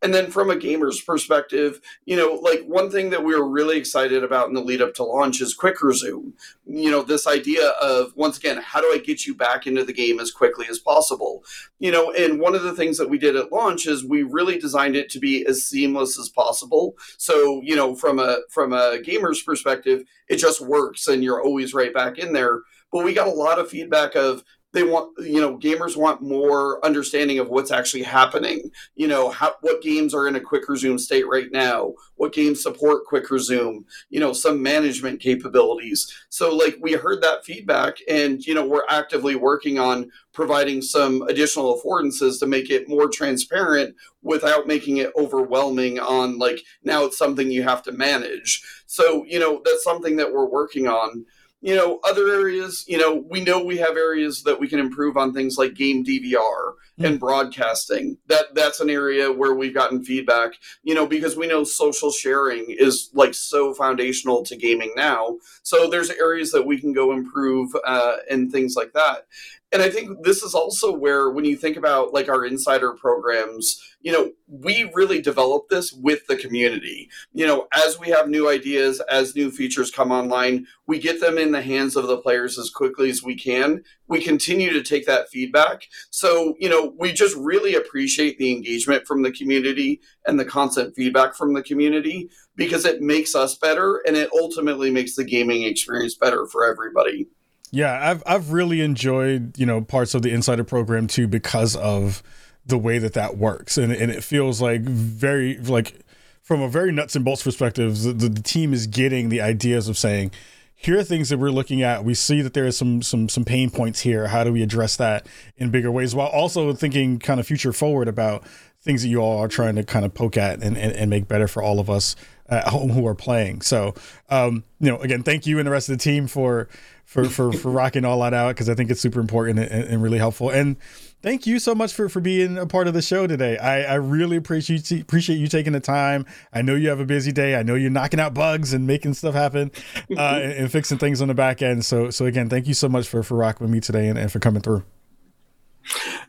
[0.02, 3.78] And then from a gamer's perspective, you know, like one thing that we were really
[3.78, 6.34] excited about in the lead up to launch is quick resume.
[6.66, 9.94] You know, this idea of once again, how do I get you back into the
[9.94, 11.42] game as quickly as possible?
[11.78, 14.58] You know, and one of the things that we did at launch is we really
[14.58, 16.96] designed it to be as seamless as possible.
[17.16, 21.72] So, you know, from a from a gamer's perspective, it just works and you're always
[21.72, 22.60] right back in there.
[22.92, 26.84] But we got a lot of feedback of they want you know gamers want more
[26.84, 28.70] understanding of what's actually happening.
[28.96, 31.94] You know how, what games are in a quick resume state right now?
[32.16, 36.12] What games support quick resume you know some management capabilities.
[36.28, 41.22] So like we heard that feedback and you know we're actively working on providing some
[41.22, 47.16] additional affordances to make it more transparent without making it overwhelming on like now it's
[47.16, 48.62] something you have to manage.
[48.86, 51.24] So you know that's something that we're working on
[51.64, 55.16] you know other areas you know we know we have areas that we can improve
[55.16, 57.06] on things like game dvr mm.
[57.06, 58.18] and broadcasting.
[58.26, 62.66] That that's an area where we've gotten feedback you know because we know social sharing
[62.68, 65.38] is like so foundational to gaming now.
[65.62, 69.26] So there's areas that we can go improve uh, and things like that
[69.74, 73.82] and I think this is also where, when you think about like our insider programs,
[74.02, 77.10] you know, we really develop this with the community.
[77.32, 81.38] You know, as we have new ideas, as new features come online, we get them
[81.38, 83.82] in the hands of the players as quickly as we can.
[84.06, 85.88] We continue to take that feedback.
[86.10, 90.94] So, you know, we just really appreciate the engagement from the community and the constant
[90.94, 95.64] feedback from the community because it makes us better and it ultimately makes the gaming
[95.64, 97.26] experience better for everybody.
[97.74, 102.22] Yeah, I've I've really enjoyed you know parts of the insider program too because of
[102.64, 106.00] the way that that works, and and it feels like very like
[106.40, 109.88] from a very nuts and bolts perspective, the, the, the team is getting the ideas
[109.88, 110.30] of saying,
[110.76, 112.04] here are things that we're looking at.
[112.04, 114.28] We see that there is some some some pain points here.
[114.28, 118.06] How do we address that in bigger ways while also thinking kind of future forward
[118.06, 118.44] about
[118.82, 121.26] things that you all are trying to kind of poke at and, and, and make
[121.26, 122.14] better for all of us
[122.48, 123.62] at home who are playing.
[123.62, 123.94] So,
[124.28, 126.68] um, you know, again, thank you and the rest of the team for
[127.04, 130.02] for for for rocking all that out because I think it's super important and, and,
[130.02, 130.50] really helpful.
[130.50, 130.76] And
[131.22, 133.58] thank you so much for for being a part of the show today.
[133.58, 136.26] I I really appreciate appreciate you taking the time.
[136.52, 137.56] I know you have a busy day.
[137.56, 139.70] I know you're knocking out bugs and making stuff happen
[140.16, 141.84] uh, and, and, fixing things on the back end.
[141.84, 144.32] So so again, thank you so much for for rocking with me today and, and
[144.32, 144.84] for coming through.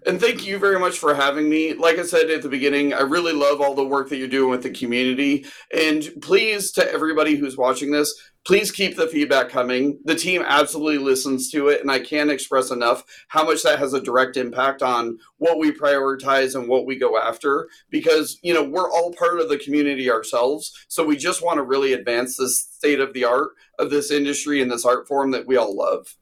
[0.05, 1.73] And thank you very much for having me.
[1.73, 4.51] Like I said at the beginning, I really love all the work that you're doing
[4.51, 5.45] with the community.
[5.73, 8.13] And please, to everybody who's watching this,
[8.45, 9.99] please keep the feedback coming.
[10.06, 13.93] The team absolutely listens to it, and I can't express enough how much that has
[13.93, 17.67] a direct impact on what we prioritize and what we go after.
[17.89, 20.85] Because, you know, we're all part of the community ourselves.
[20.87, 24.62] So we just want to really advance this state of the art of this industry
[24.62, 26.15] and this art form that we all love.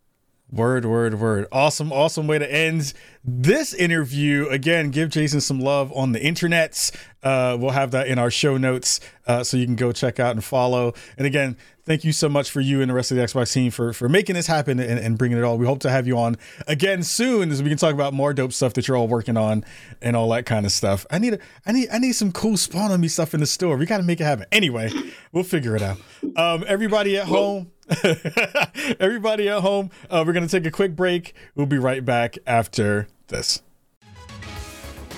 [0.54, 1.48] Word, word, word.
[1.52, 2.94] Awesome, awesome way to end
[3.26, 4.48] this interview.
[4.50, 6.96] Again, give Jason some love on the internets.
[7.24, 10.36] Uh, we'll have that in our show notes uh, so you can go check out
[10.36, 10.94] and follow.
[11.18, 13.72] And again, thank you so much for you and the rest of the Xbox team
[13.72, 15.58] for for making this happen and, and bringing it all.
[15.58, 16.38] We hope to have you on
[16.68, 19.66] again soon as we can talk about more dope stuff that you're all working on
[20.04, 21.08] and all that kind of stuff.
[21.10, 23.48] I need a, I need I need some cool spawn on me stuff in the
[23.48, 23.76] store.
[23.76, 24.46] We got to make it happen.
[24.52, 24.92] Anyway,
[25.32, 25.98] we'll figure it out.
[26.36, 27.72] Um, everybody at home.
[29.00, 31.34] Everybody at home, uh, we're going to take a quick break.
[31.56, 33.62] We'll be right back after this.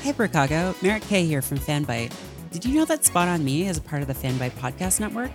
[0.02, 0.80] Hey, Brookago.
[0.84, 2.14] Merritt K here from Fanbyte.
[2.52, 5.32] Did you know that Spawn on Me is a part of the Fanbyte Podcast Network?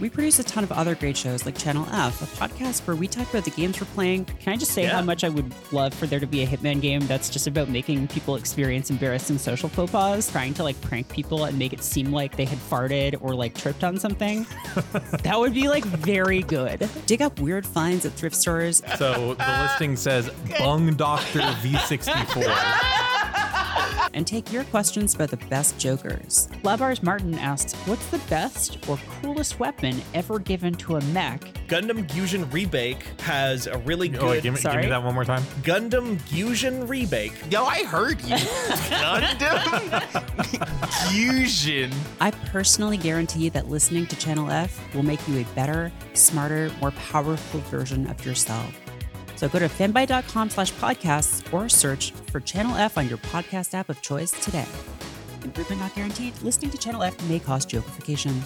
[0.00, 3.06] We produce a ton of other great shows like Channel F, a podcast where we
[3.06, 4.24] talk about the games we're playing.
[4.24, 6.80] Can I just say how much I would love for there to be a Hitman
[6.80, 11.08] game that's just about making people experience embarrassing social faux pas, trying to like prank
[11.08, 14.46] people and make it seem like they had farted or like tripped on something?
[15.22, 16.88] that would be like very good.
[17.06, 18.82] Dig up weird finds at thrift stores.
[18.98, 20.28] So the listing says
[20.58, 23.20] Bung Doctor V64.
[24.14, 26.48] and take your questions about the best jokers.
[26.62, 31.40] Labars Martin asks, What's the best or coolest weapon ever given to a mech?
[31.68, 34.22] Gundam Fusion Rebake has a really good.
[34.22, 35.42] Oh, wait, give, me, give me that one more time.
[35.62, 37.34] Gundam Fusion Rebake.
[37.50, 38.36] Yo, I heard you.
[38.94, 40.02] Gundam
[41.10, 41.90] Fusion.
[42.20, 46.92] I personally guarantee that listening to Channel F will make you a better, smarter, more
[46.92, 48.83] powerful version of yourself.
[49.36, 53.88] So go to fanbyte.com slash podcasts or search for Channel F on your podcast app
[53.88, 54.66] of choice today.
[55.42, 56.40] Improvement not guaranteed.
[56.42, 58.40] Listening to Channel F may cause jokeification.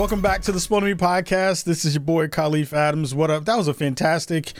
[0.00, 1.64] Welcome back to the Me podcast.
[1.64, 3.14] This is your boy Kahlief Adams.
[3.14, 3.44] What up?
[3.44, 4.54] That was a fantastic,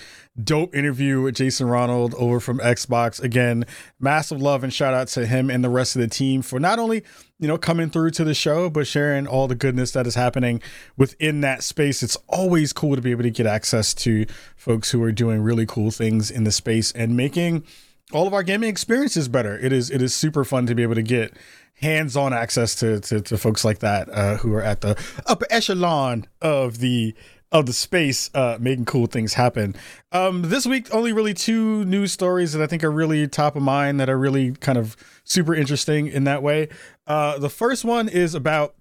[0.44, 3.22] dope interview with Jason Ronald over from Xbox.
[3.22, 3.64] Again,
[3.98, 6.78] massive love and shout out to him and the rest of the team for not
[6.78, 7.04] only
[7.38, 10.60] you know coming through to the show, but sharing all the goodness that is happening
[10.98, 12.02] within that space.
[12.02, 14.26] It's always cool to be able to get access to
[14.56, 17.64] folks who are doing really cool things in the space and making
[18.12, 19.58] all of our gaming experiences better.
[19.58, 21.32] It is it is super fun to be able to get
[21.80, 26.26] hands-on access to to, to folks like that uh, who are at the upper echelon
[26.40, 27.14] of the
[27.52, 29.74] of the space uh, making cool things happen.
[30.12, 33.62] Um, this week, only really two news stories that I think are really top of
[33.62, 36.68] mind that are really kind of super interesting in that way.
[37.06, 38.74] Uh, the first one is about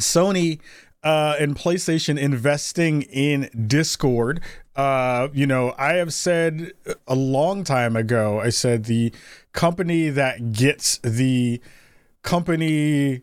[0.00, 0.58] Sony
[1.02, 4.40] uh, and PlayStation investing in Discord.
[4.74, 6.72] Uh, you know, I have said
[7.06, 9.12] a long time ago, I said the
[9.52, 11.60] company that gets the
[12.28, 13.22] company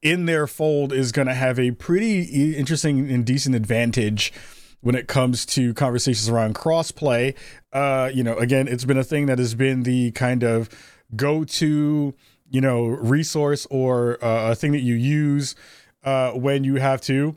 [0.00, 4.32] in their fold is going to have a pretty interesting and decent advantage
[4.80, 7.36] when it comes to conversations around crossplay.
[7.74, 10.70] Uh, you know, again, it's been a thing that has been the kind of
[11.14, 12.14] go to,
[12.48, 15.54] you know, resource or uh, a thing that you use
[16.04, 17.36] uh, when you have to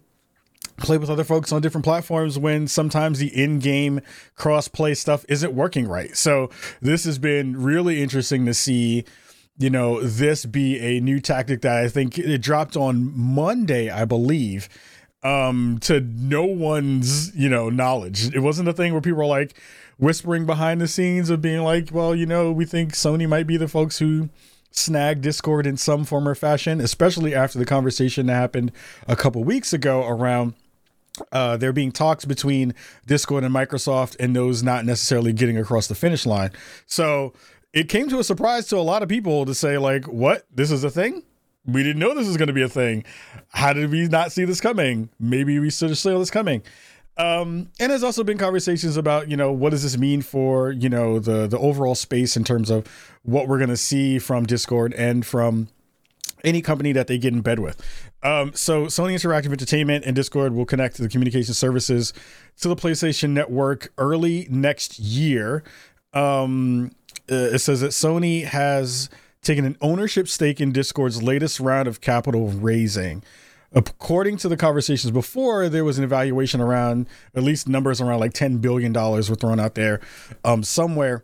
[0.77, 3.99] play with other folks on different platforms when sometimes the in-game
[4.35, 6.15] cross-play stuff isn't working right.
[6.15, 6.49] So
[6.81, 9.03] this has been really interesting to see
[9.57, 14.05] you know this be a new tactic that I think it dropped on Monday, I
[14.05, 14.69] believe,
[15.23, 18.33] um to no one's, you know, knowledge.
[18.33, 19.55] It wasn't a thing where people were like
[19.97, 23.55] whispering behind the scenes of being like, well, you know, we think Sony might be
[23.57, 24.29] the folks who
[24.71, 28.71] snag Discord in some form or fashion, especially after the conversation that happened
[29.07, 30.55] a couple weeks ago around
[31.31, 32.73] uh, there being talks between
[33.05, 36.51] Discord and Microsoft and those not necessarily getting across the finish line.
[36.85, 37.33] So
[37.73, 40.45] it came to a surprise to a lot of people to say, like, what?
[40.53, 41.23] This is a thing?
[41.65, 43.03] We didn't know this was going to be a thing.
[43.49, 45.09] How did we not see this coming?
[45.19, 46.63] Maybe we should have saw this coming.
[47.17, 50.89] Um, and there's also been conversations about, you know, what does this mean for, you
[50.89, 52.87] know, the the overall space in terms of
[53.23, 55.67] what we're going to see from Discord and from
[56.43, 57.81] any company that they get in bed with.
[58.23, 62.13] Um, so Sony Interactive Entertainment and Discord will connect the communication services
[62.61, 65.63] to the PlayStation Network early next year.
[66.13, 66.91] Um,
[67.31, 69.09] uh, it says that Sony has
[69.41, 73.23] taken an ownership stake in Discord's latest round of capital raising.
[73.73, 78.33] According to the conversations before, there was an evaluation around at least numbers around like
[78.33, 80.01] $10 billion were thrown out there
[80.43, 81.23] um, somewhere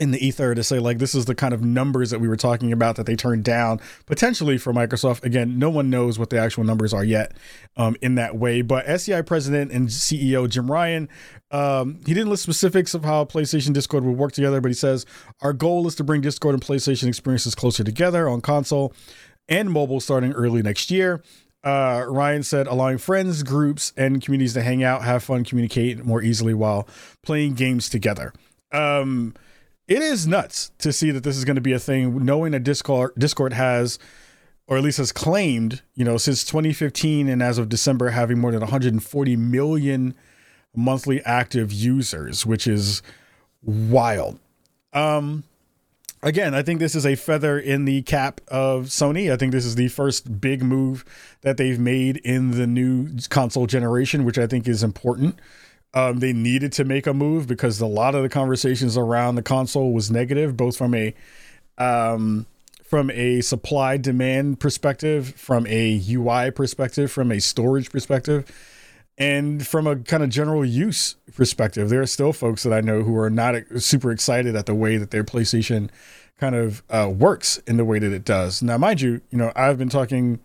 [0.00, 2.36] in the ether to say like this is the kind of numbers that we were
[2.36, 5.22] talking about that they turned down potentially for Microsoft.
[5.22, 7.32] Again, no one knows what the actual numbers are yet
[7.76, 8.62] um, in that way.
[8.62, 11.08] But SEI president and CEO Jim Ryan,
[11.50, 15.04] um, he didn't list specifics of how PlayStation Discord would work together, but he says
[15.42, 18.94] our goal is to bring Discord and PlayStation experiences closer together on console
[19.50, 21.22] and mobile starting early next year.
[21.62, 26.22] Uh, Ryan said, allowing friends, groups, and communities to hang out, have fun, communicate more
[26.22, 26.88] easily while
[27.22, 28.32] playing games together.
[28.72, 29.34] Um,
[29.90, 32.62] it is nuts to see that this is going to be a thing, knowing that
[32.62, 33.98] Discord Discord has,
[34.68, 38.52] or at least has claimed, you know, since 2015 and as of December, having more
[38.52, 40.14] than 140 million
[40.76, 43.02] monthly active users, which is
[43.62, 44.38] wild.
[44.92, 45.42] Um,
[46.22, 49.32] again, I think this is a feather in the cap of Sony.
[49.32, 51.04] I think this is the first big move
[51.40, 55.40] that they've made in the new console generation, which I think is important.
[55.92, 59.42] Um, they needed to make a move because a lot of the conversations around the
[59.42, 61.14] console was negative, both from a
[61.78, 62.46] um,
[62.84, 68.50] from a supply demand perspective, from a UI perspective, from a storage perspective,
[69.16, 71.88] and from a kind of general use perspective.
[71.88, 74.96] There are still folks that I know who are not super excited at the way
[74.96, 75.88] that their PlayStation
[76.38, 78.62] kind of uh, works in the way that it does.
[78.62, 80.40] Now, mind you, you know I've been talking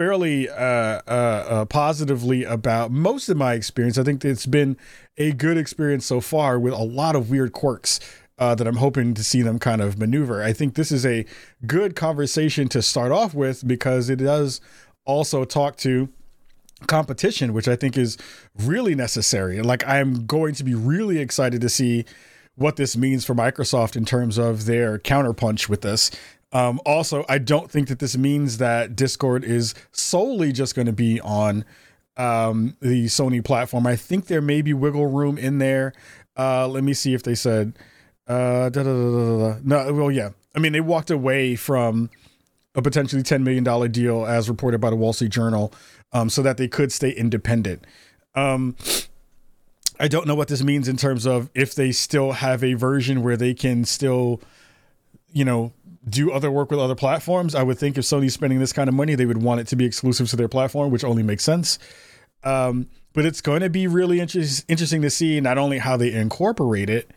[0.00, 3.98] fairly uh, uh, uh, positively about most of my experience.
[3.98, 4.78] I think it's been
[5.18, 8.00] a good experience so far with a lot of weird quirks
[8.38, 10.42] uh, that I'm hoping to see them kind of maneuver.
[10.42, 11.26] I think this is a
[11.66, 14.62] good conversation to start off with because it does
[15.04, 16.08] also talk to
[16.86, 18.16] competition, which I think is
[18.56, 19.60] really necessary.
[19.60, 22.06] Like, I'm going to be really excited to see
[22.54, 26.10] what this means for Microsoft in terms of their counterpunch with this.
[26.52, 30.92] Um, also, I don't think that this means that Discord is solely just going to
[30.92, 31.64] be on
[32.16, 33.86] um, the Sony platform.
[33.86, 35.92] I think there may be wiggle room in there.
[36.36, 37.78] Uh, let me see if they said.
[38.26, 40.30] Uh, no, well, yeah.
[40.54, 42.10] I mean, they walked away from
[42.74, 45.72] a potentially $10 million deal, as reported by the Wall Street Journal,
[46.12, 47.84] um, so that they could stay independent.
[48.34, 48.76] Um,
[49.98, 53.22] I don't know what this means in terms of if they still have a version
[53.22, 54.40] where they can still,
[55.32, 55.72] you know,
[56.08, 57.54] do other work with other platforms.
[57.54, 59.76] I would think if Sony's spending this kind of money, they would want it to
[59.76, 61.78] be exclusive to their platform, which only makes sense.
[62.42, 66.12] Um, but it's going to be really inter- interesting to see not only how they
[66.12, 67.10] incorporate it,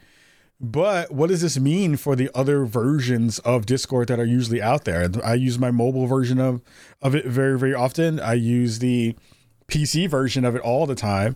[0.59, 4.85] but what does this mean for the other versions of Discord that are usually out
[4.85, 5.09] there?
[5.23, 6.61] I use my mobile version of
[7.01, 8.19] of it very very often.
[8.19, 9.15] I use the
[9.67, 11.35] PC version of it all the time,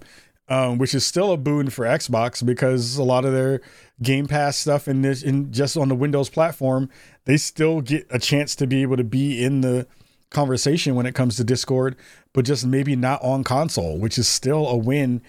[0.49, 3.61] um, which is still a boon for Xbox because a lot of their
[4.01, 6.89] Game Pass stuff in this in just on the Windows platform
[7.25, 9.85] they still get a chance to be able to be in the
[10.29, 11.95] conversation when it comes to Discord,
[12.33, 15.21] but just maybe not on console, which is still a win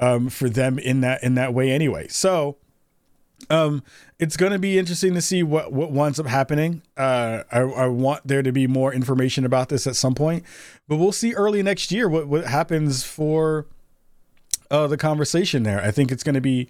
[0.00, 2.08] um, for them in that in that way anyway.
[2.08, 2.56] So
[3.48, 3.82] um,
[4.18, 6.82] it's going to be interesting to see what what winds up happening.
[6.96, 10.44] Uh, I, I want there to be more information about this at some point,
[10.88, 13.66] but we'll see early next year what what happens for
[14.70, 15.82] uh, the conversation there.
[15.82, 16.68] I think it's going to be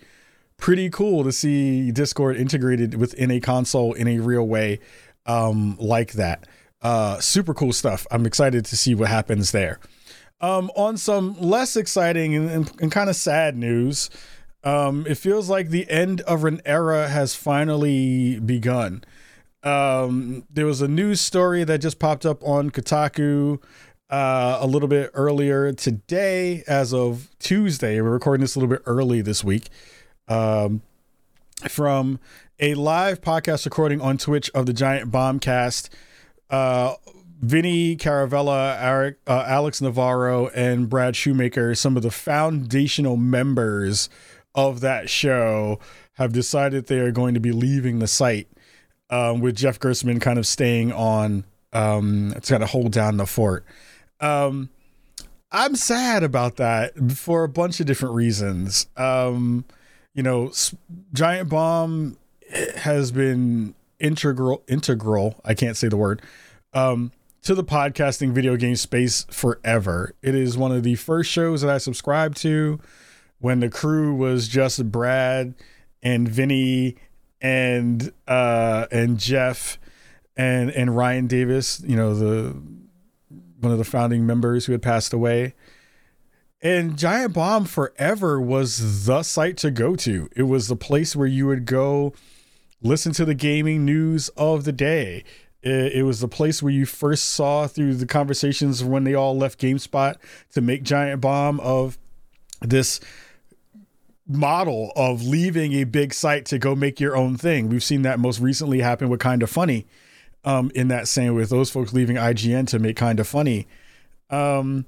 [0.57, 4.81] pretty cool to see Discord integrated within a console in a real way
[5.27, 6.47] um, like that.
[6.83, 8.07] Uh, super cool stuff.
[8.11, 9.81] I'm excited to see what happens there.
[10.41, 14.11] Um, on some less exciting and, and, and kind of sad news,
[14.65, 19.05] um, it feels like the end of an era has finally begun.
[19.63, 23.61] Um, there was a news story that just popped up on Kotaku
[24.11, 28.01] uh, a little bit earlier today, as of Tuesday.
[28.01, 29.69] We're recording this a little bit early this week
[30.29, 30.83] um,
[31.69, 32.21] from
[32.61, 35.89] a live podcast recording on Twitch of the Giant Bombcast.
[36.49, 36.95] Uh,
[37.41, 44.09] Vinny Caravella, Eric, uh, Alex Navarro, and Brad Shoemaker, some of the foundational members
[44.55, 45.79] of that show,
[46.15, 48.49] have decided they are going to be leaving the site,
[49.11, 51.45] um, with Jeff Gerstmann kind of staying on
[51.75, 53.67] um, to kind of hold down the fort.
[54.21, 54.71] Um,
[55.51, 58.89] I'm sad about that for a bunch of different reasons.
[58.97, 59.65] Um,
[60.15, 60.53] you know,
[61.13, 62.17] Giant Bomb
[62.77, 66.23] has been integral integral, I can't say the word,
[66.73, 67.13] um,
[67.43, 70.15] to the podcasting video game space forever.
[70.23, 72.81] It is one of the first shows that I subscribed to
[73.39, 75.55] when the crew was just Brad
[76.03, 76.97] and Vinny
[77.41, 79.79] and uh and Jeff
[80.37, 82.57] and and Ryan Davis, you know, the
[83.61, 85.55] one of the founding members who had passed away.
[86.63, 90.29] And Giant Bomb forever was the site to go to.
[90.35, 92.15] It was the place where you would go
[92.83, 95.25] listen to the gaming news of the day.
[95.63, 99.61] It, was the place where you first saw through the conversations when they all left
[99.61, 100.15] GameSpot
[100.53, 101.99] to make Giant Bomb of
[102.61, 103.01] this
[104.29, 107.69] model of leaving a big site to go make your own thing.
[107.69, 109.87] We've seen that most recently happen with Kind of Funny
[110.47, 113.67] um, in that same with those folks leaving IGN to make Kind of Funny.
[114.31, 114.87] Um,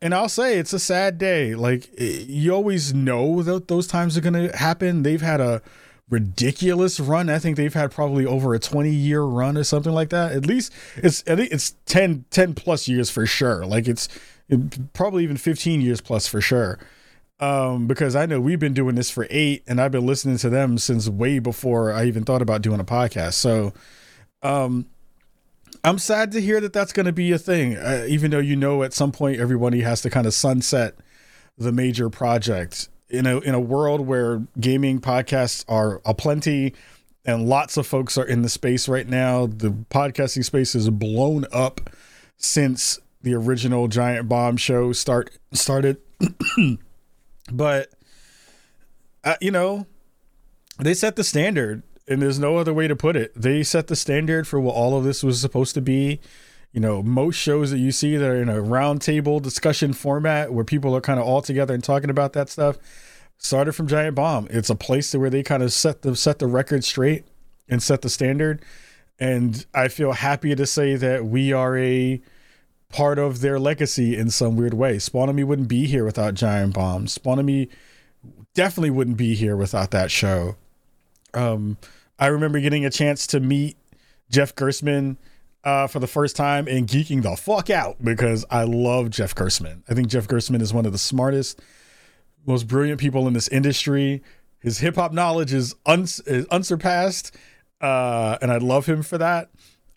[0.00, 1.54] and I'll say it's a sad day.
[1.54, 5.02] Like you always know that those times are going to happen.
[5.02, 5.60] They've had a
[6.08, 7.28] ridiculous run.
[7.28, 10.32] I think they've had probably over a 20 year run or something like that.
[10.32, 13.66] At least it's I think it's 10 10 plus years for sure.
[13.66, 14.08] Like it's
[14.48, 16.78] it, probably even 15 years plus for sure.
[17.40, 20.48] Um, because I know we've been doing this for eight, and I've been listening to
[20.48, 23.32] them since way before I even thought about doing a podcast.
[23.34, 23.72] So,
[24.44, 24.86] um,
[25.82, 27.76] I'm sad to hear that that's going to be a thing.
[27.76, 30.94] Uh, even though you know at some point everybody has to kind of sunset
[31.58, 36.74] the major project in a in a world where gaming podcasts are aplenty
[37.24, 39.46] and lots of folks are in the space right now.
[39.46, 41.90] The podcasting space is blown up
[42.36, 45.98] since the original Giant Bomb show start started.
[47.52, 47.90] but
[49.22, 49.86] uh, you know,
[50.78, 53.32] they set the standard, and there's no other way to put it.
[53.34, 56.20] They set the standard for what all of this was supposed to be.
[56.72, 60.64] You know, most shows that you see that are in a roundtable discussion format where
[60.64, 62.78] people are kind of all together and talking about that stuff
[63.38, 64.48] started from Giant Bomb.
[64.50, 67.24] It's a place where they kind of set the set the record straight
[67.68, 68.62] and set the standard.
[69.18, 72.20] And I feel happy to say that we are a
[72.88, 74.98] part of their legacy in some weird way.
[74.98, 77.06] Spawn on Me wouldn't be here without Giant Bomb.
[77.06, 77.68] Spawn on Me
[78.54, 80.56] definitely wouldn't be here without that show.
[81.34, 81.76] Um,
[82.18, 83.76] I remember getting a chance to meet
[84.30, 85.16] Jeff Gerstmann
[85.64, 89.82] uh, for the first time and geeking the fuck out because I love Jeff Gerstmann.
[89.88, 91.60] I think Jeff Gerstmann is one of the smartest,
[92.46, 94.22] most brilliant people in this industry.
[94.60, 97.34] His hip hop knowledge is, uns- is unsurpassed,
[97.80, 99.50] uh, and I love him for that.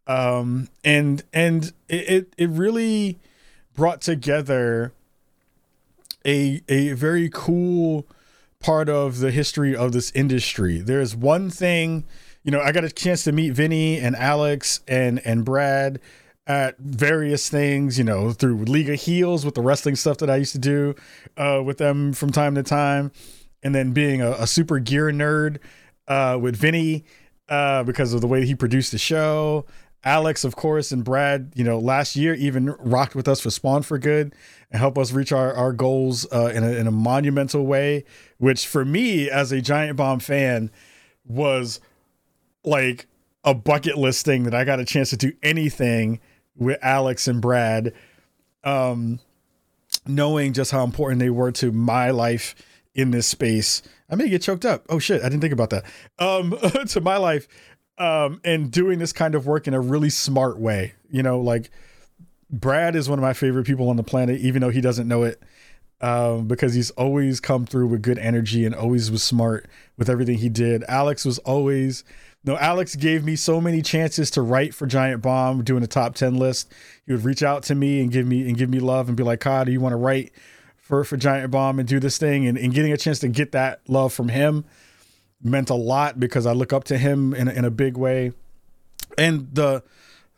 [0.07, 3.19] Um, and and it, it it really
[3.75, 4.93] brought together
[6.25, 8.05] a a very cool
[8.59, 10.79] part of the history of this industry.
[10.79, 12.05] There's one thing,
[12.43, 15.99] you know, I got a chance to meet Vinny and Alex and and Brad
[16.47, 20.37] at various things, you know, through League of Heels with the wrestling stuff that I
[20.37, 20.95] used to do
[21.35, 23.11] uh, with them from time to time,
[23.61, 25.57] and then being a, a super gear nerd
[26.07, 27.03] uh, with Vinny
[27.49, 29.65] uh, because of the way he produced the show.
[30.03, 33.81] Alex, of course, and Brad, you know, last year even rocked with us for Spawn
[33.81, 34.33] for Good
[34.71, 38.05] and help us reach our, our goals uh, in, a, in a monumental way,
[38.37, 40.71] which for me as a Giant Bomb fan
[41.25, 41.79] was
[42.63, 43.07] like
[43.43, 46.19] a bucket list thing that I got a chance to do anything
[46.55, 47.93] with Alex and Brad,
[48.63, 49.19] um,
[50.05, 52.55] knowing just how important they were to my life
[52.93, 53.81] in this space.
[54.09, 54.85] I may get choked up.
[54.89, 55.85] Oh shit, I didn't think about that.
[56.19, 56.55] Um,
[56.87, 57.47] to my life
[57.97, 60.93] um, and doing this kind of work in a really smart way.
[61.09, 61.71] You know, like
[62.49, 65.23] Brad is one of my favorite people on the planet, even though he doesn't know
[65.23, 65.41] it,
[66.01, 69.67] um, because he's always come through with good energy and always was smart
[69.97, 70.83] with everything he did.
[70.87, 72.03] Alex was always.
[72.43, 76.15] No, Alex gave me so many chances to write for Giant Bomb, doing a top
[76.15, 76.71] ten list.
[77.05, 79.23] He would reach out to me and give me and give me love and be
[79.23, 80.31] like, "God, do you want to write
[80.77, 83.51] for for Giant Bomb and do this thing?" And, and getting a chance to get
[83.51, 84.63] that love from him
[85.41, 88.33] meant a lot because I look up to him in a, in a big way.
[89.17, 89.83] And the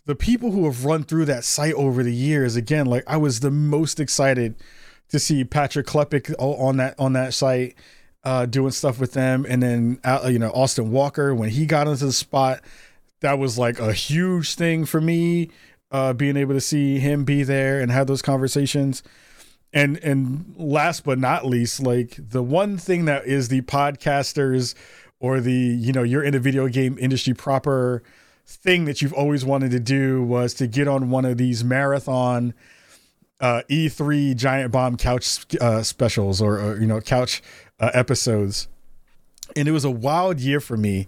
[0.06, 3.42] the people who have run through that site over the years, again, like I was
[3.42, 4.56] the most excited
[5.10, 7.76] to see Patrick Klepek on that on that site
[8.24, 11.88] uh, doing stuff with them, and then uh, you know Austin Walker when he got
[11.88, 12.62] into the spot,
[13.22, 15.50] that was like a huge thing for me.
[15.92, 19.02] Uh, being able to see him be there and have those conversations
[19.74, 24.74] and and last but not least like the one thing that is the podcasters
[25.20, 28.02] or the you know you're in a video game industry proper
[28.46, 32.54] thing that you've always wanted to do was to get on one of these marathon
[33.40, 37.42] uh, E3 giant bomb couch uh, specials or, or, you know couch
[37.80, 38.68] uh, episodes.
[39.56, 41.08] And it was a wild year for me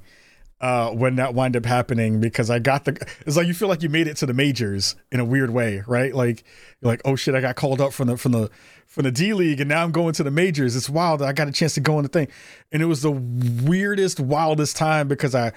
[0.61, 2.91] uh, when that wind up happening because I got the
[3.25, 5.83] it's like you feel like you made it to the majors in a weird way,
[5.87, 6.13] right?
[6.13, 6.43] Like
[6.79, 8.49] you're like, oh shit, I got called up from the from the
[8.85, 10.75] from the D League and now I'm going to the majors.
[10.75, 11.23] It's wild.
[11.23, 12.27] I got a chance to go in the thing.
[12.71, 15.51] And it was the weirdest, wildest time because I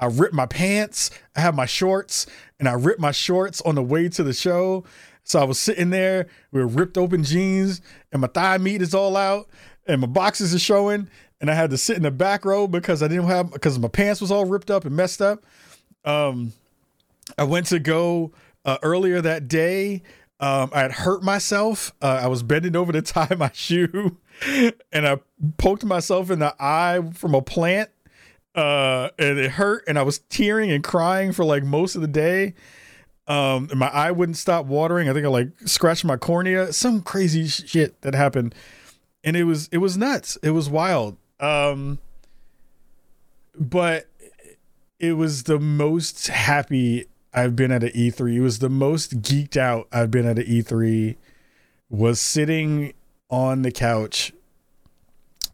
[0.00, 2.26] I ripped my pants, I had my shorts,
[2.58, 4.84] and I ripped my shorts on the way to the show.
[5.22, 7.80] So I was sitting there with ripped open jeans
[8.10, 9.48] and my thigh meat is all out
[9.86, 11.08] and my boxes are showing
[11.40, 13.88] and I had to sit in the back row because I didn't have because my
[13.88, 15.44] pants was all ripped up and messed up.
[16.04, 16.52] Um,
[17.36, 18.32] I went to go
[18.64, 20.02] uh, earlier that day.
[20.40, 21.92] Um, I had hurt myself.
[22.00, 24.16] Uh, I was bending over to tie my shoe,
[24.92, 25.18] and I
[25.58, 27.90] poked myself in the eye from a plant,
[28.54, 29.84] uh, and it hurt.
[29.86, 32.54] And I was tearing and crying for like most of the day.
[33.26, 35.08] Um, and my eye wouldn't stop watering.
[35.08, 36.72] I think I like scratched my cornea.
[36.72, 38.54] Some crazy shit that happened,
[39.22, 40.38] and it was it was nuts.
[40.42, 41.18] It was wild.
[41.40, 41.98] Um,
[43.58, 44.08] but
[44.98, 48.34] it was the most happy I've been at an E3.
[48.36, 51.16] It was the most geeked out I've been at an E3.
[51.90, 52.92] Was sitting
[53.30, 54.32] on the couch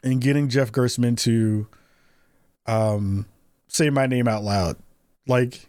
[0.03, 1.67] and getting Jeff Gerstmann to
[2.67, 3.27] um,
[3.69, 4.77] say my name out loud.
[5.27, 5.69] Like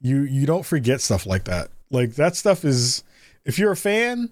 [0.00, 1.68] you you don't forget stuff like that.
[1.90, 3.02] Like that stuff is
[3.44, 4.30] if you're a fan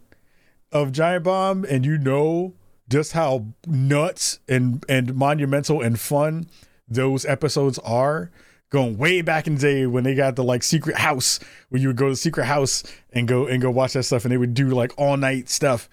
[0.72, 2.55] of Giant Bomb and you know
[2.89, 6.49] just how nuts and and monumental and fun
[6.89, 8.30] those episodes are
[8.70, 11.89] going way back in the day when they got the like secret house where you
[11.89, 12.82] would go to the secret house
[13.12, 15.89] and go and go watch that stuff and they would do like all night stuff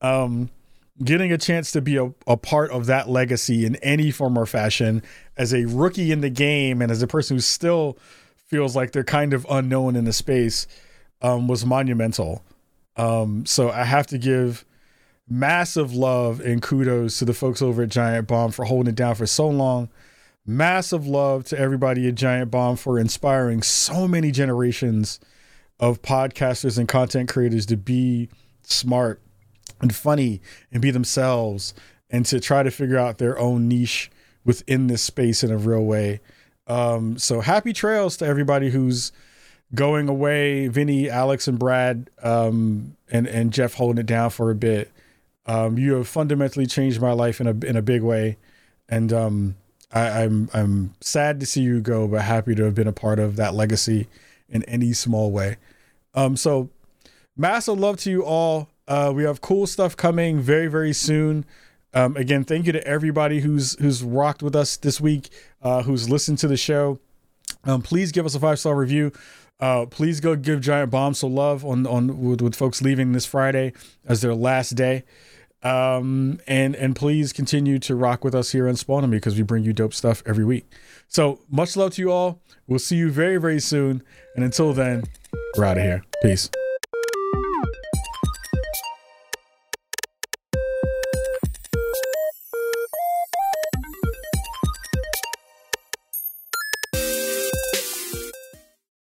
[0.00, 0.50] um
[1.02, 4.46] getting a chance to be a, a part of that legacy in any form or
[4.46, 5.02] fashion
[5.36, 7.98] as a rookie in the game and as a person who still
[8.46, 10.66] feels like they're kind of unknown in the space
[11.22, 12.44] um, was monumental.
[12.96, 14.64] Um, so I have to give
[15.28, 19.14] massive love and kudos to the folks over at Giant Bomb for holding it down
[19.14, 19.88] for so long.
[20.46, 25.18] Massive love to everybody at Giant Bomb for inspiring so many generations
[25.80, 28.28] of podcasters and content creators to be
[28.62, 29.20] smart
[29.80, 31.74] and funny and be themselves
[32.10, 34.10] and to try to figure out their own niche
[34.44, 36.20] within this space in a real way.
[36.66, 39.12] Um, so happy trails to everybody who's
[39.74, 40.68] going away.
[40.68, 44.90] Vinny, Alex, and Brad, um, and and Jeff holding it down for a bit.
[45.46, 48.38] Um, you have fundamentally changed my life in a in a big way,
[48.88, 49.56] and um,
[49.92, 53.18] I, I'm I'm sad to see you go, but happy to have been a part
[53.18, 54.08] of that legacy
[54.48, 55.56] in any small way.
[56.14, 56.70] Um, so
[57.36, 58.68] massive love to you all.
[58.86, 61.44] Uh, we have cool stuff coming very very soon.
[61.92, 65.28] Um, again, thank you to everybody who's who's rocked with us this week,
[65.62, 66.98] uh, who's listened to the show.
[67.64, 69.12] Um, please give us a five star review.
[69.60, 73.26] Uh, please go give Giant Bomb some love on on with, with folks leaving this
[73.26, 73.72] Friday
[74.06, 75.04] as their last day.
[75.64, 79.42] Um, and and please continue to rock with us here on Spawn Me because we
[79.42, 80.70] bring you dope stuff every week.
[81.08, 82.40] So much love to you all.
[82.66, 84.02] We'll see you very very soon.
[84.36, 85.04] And until then,
[85.56, 86.04] we're out of here.
[86.22, 86.50] Peace.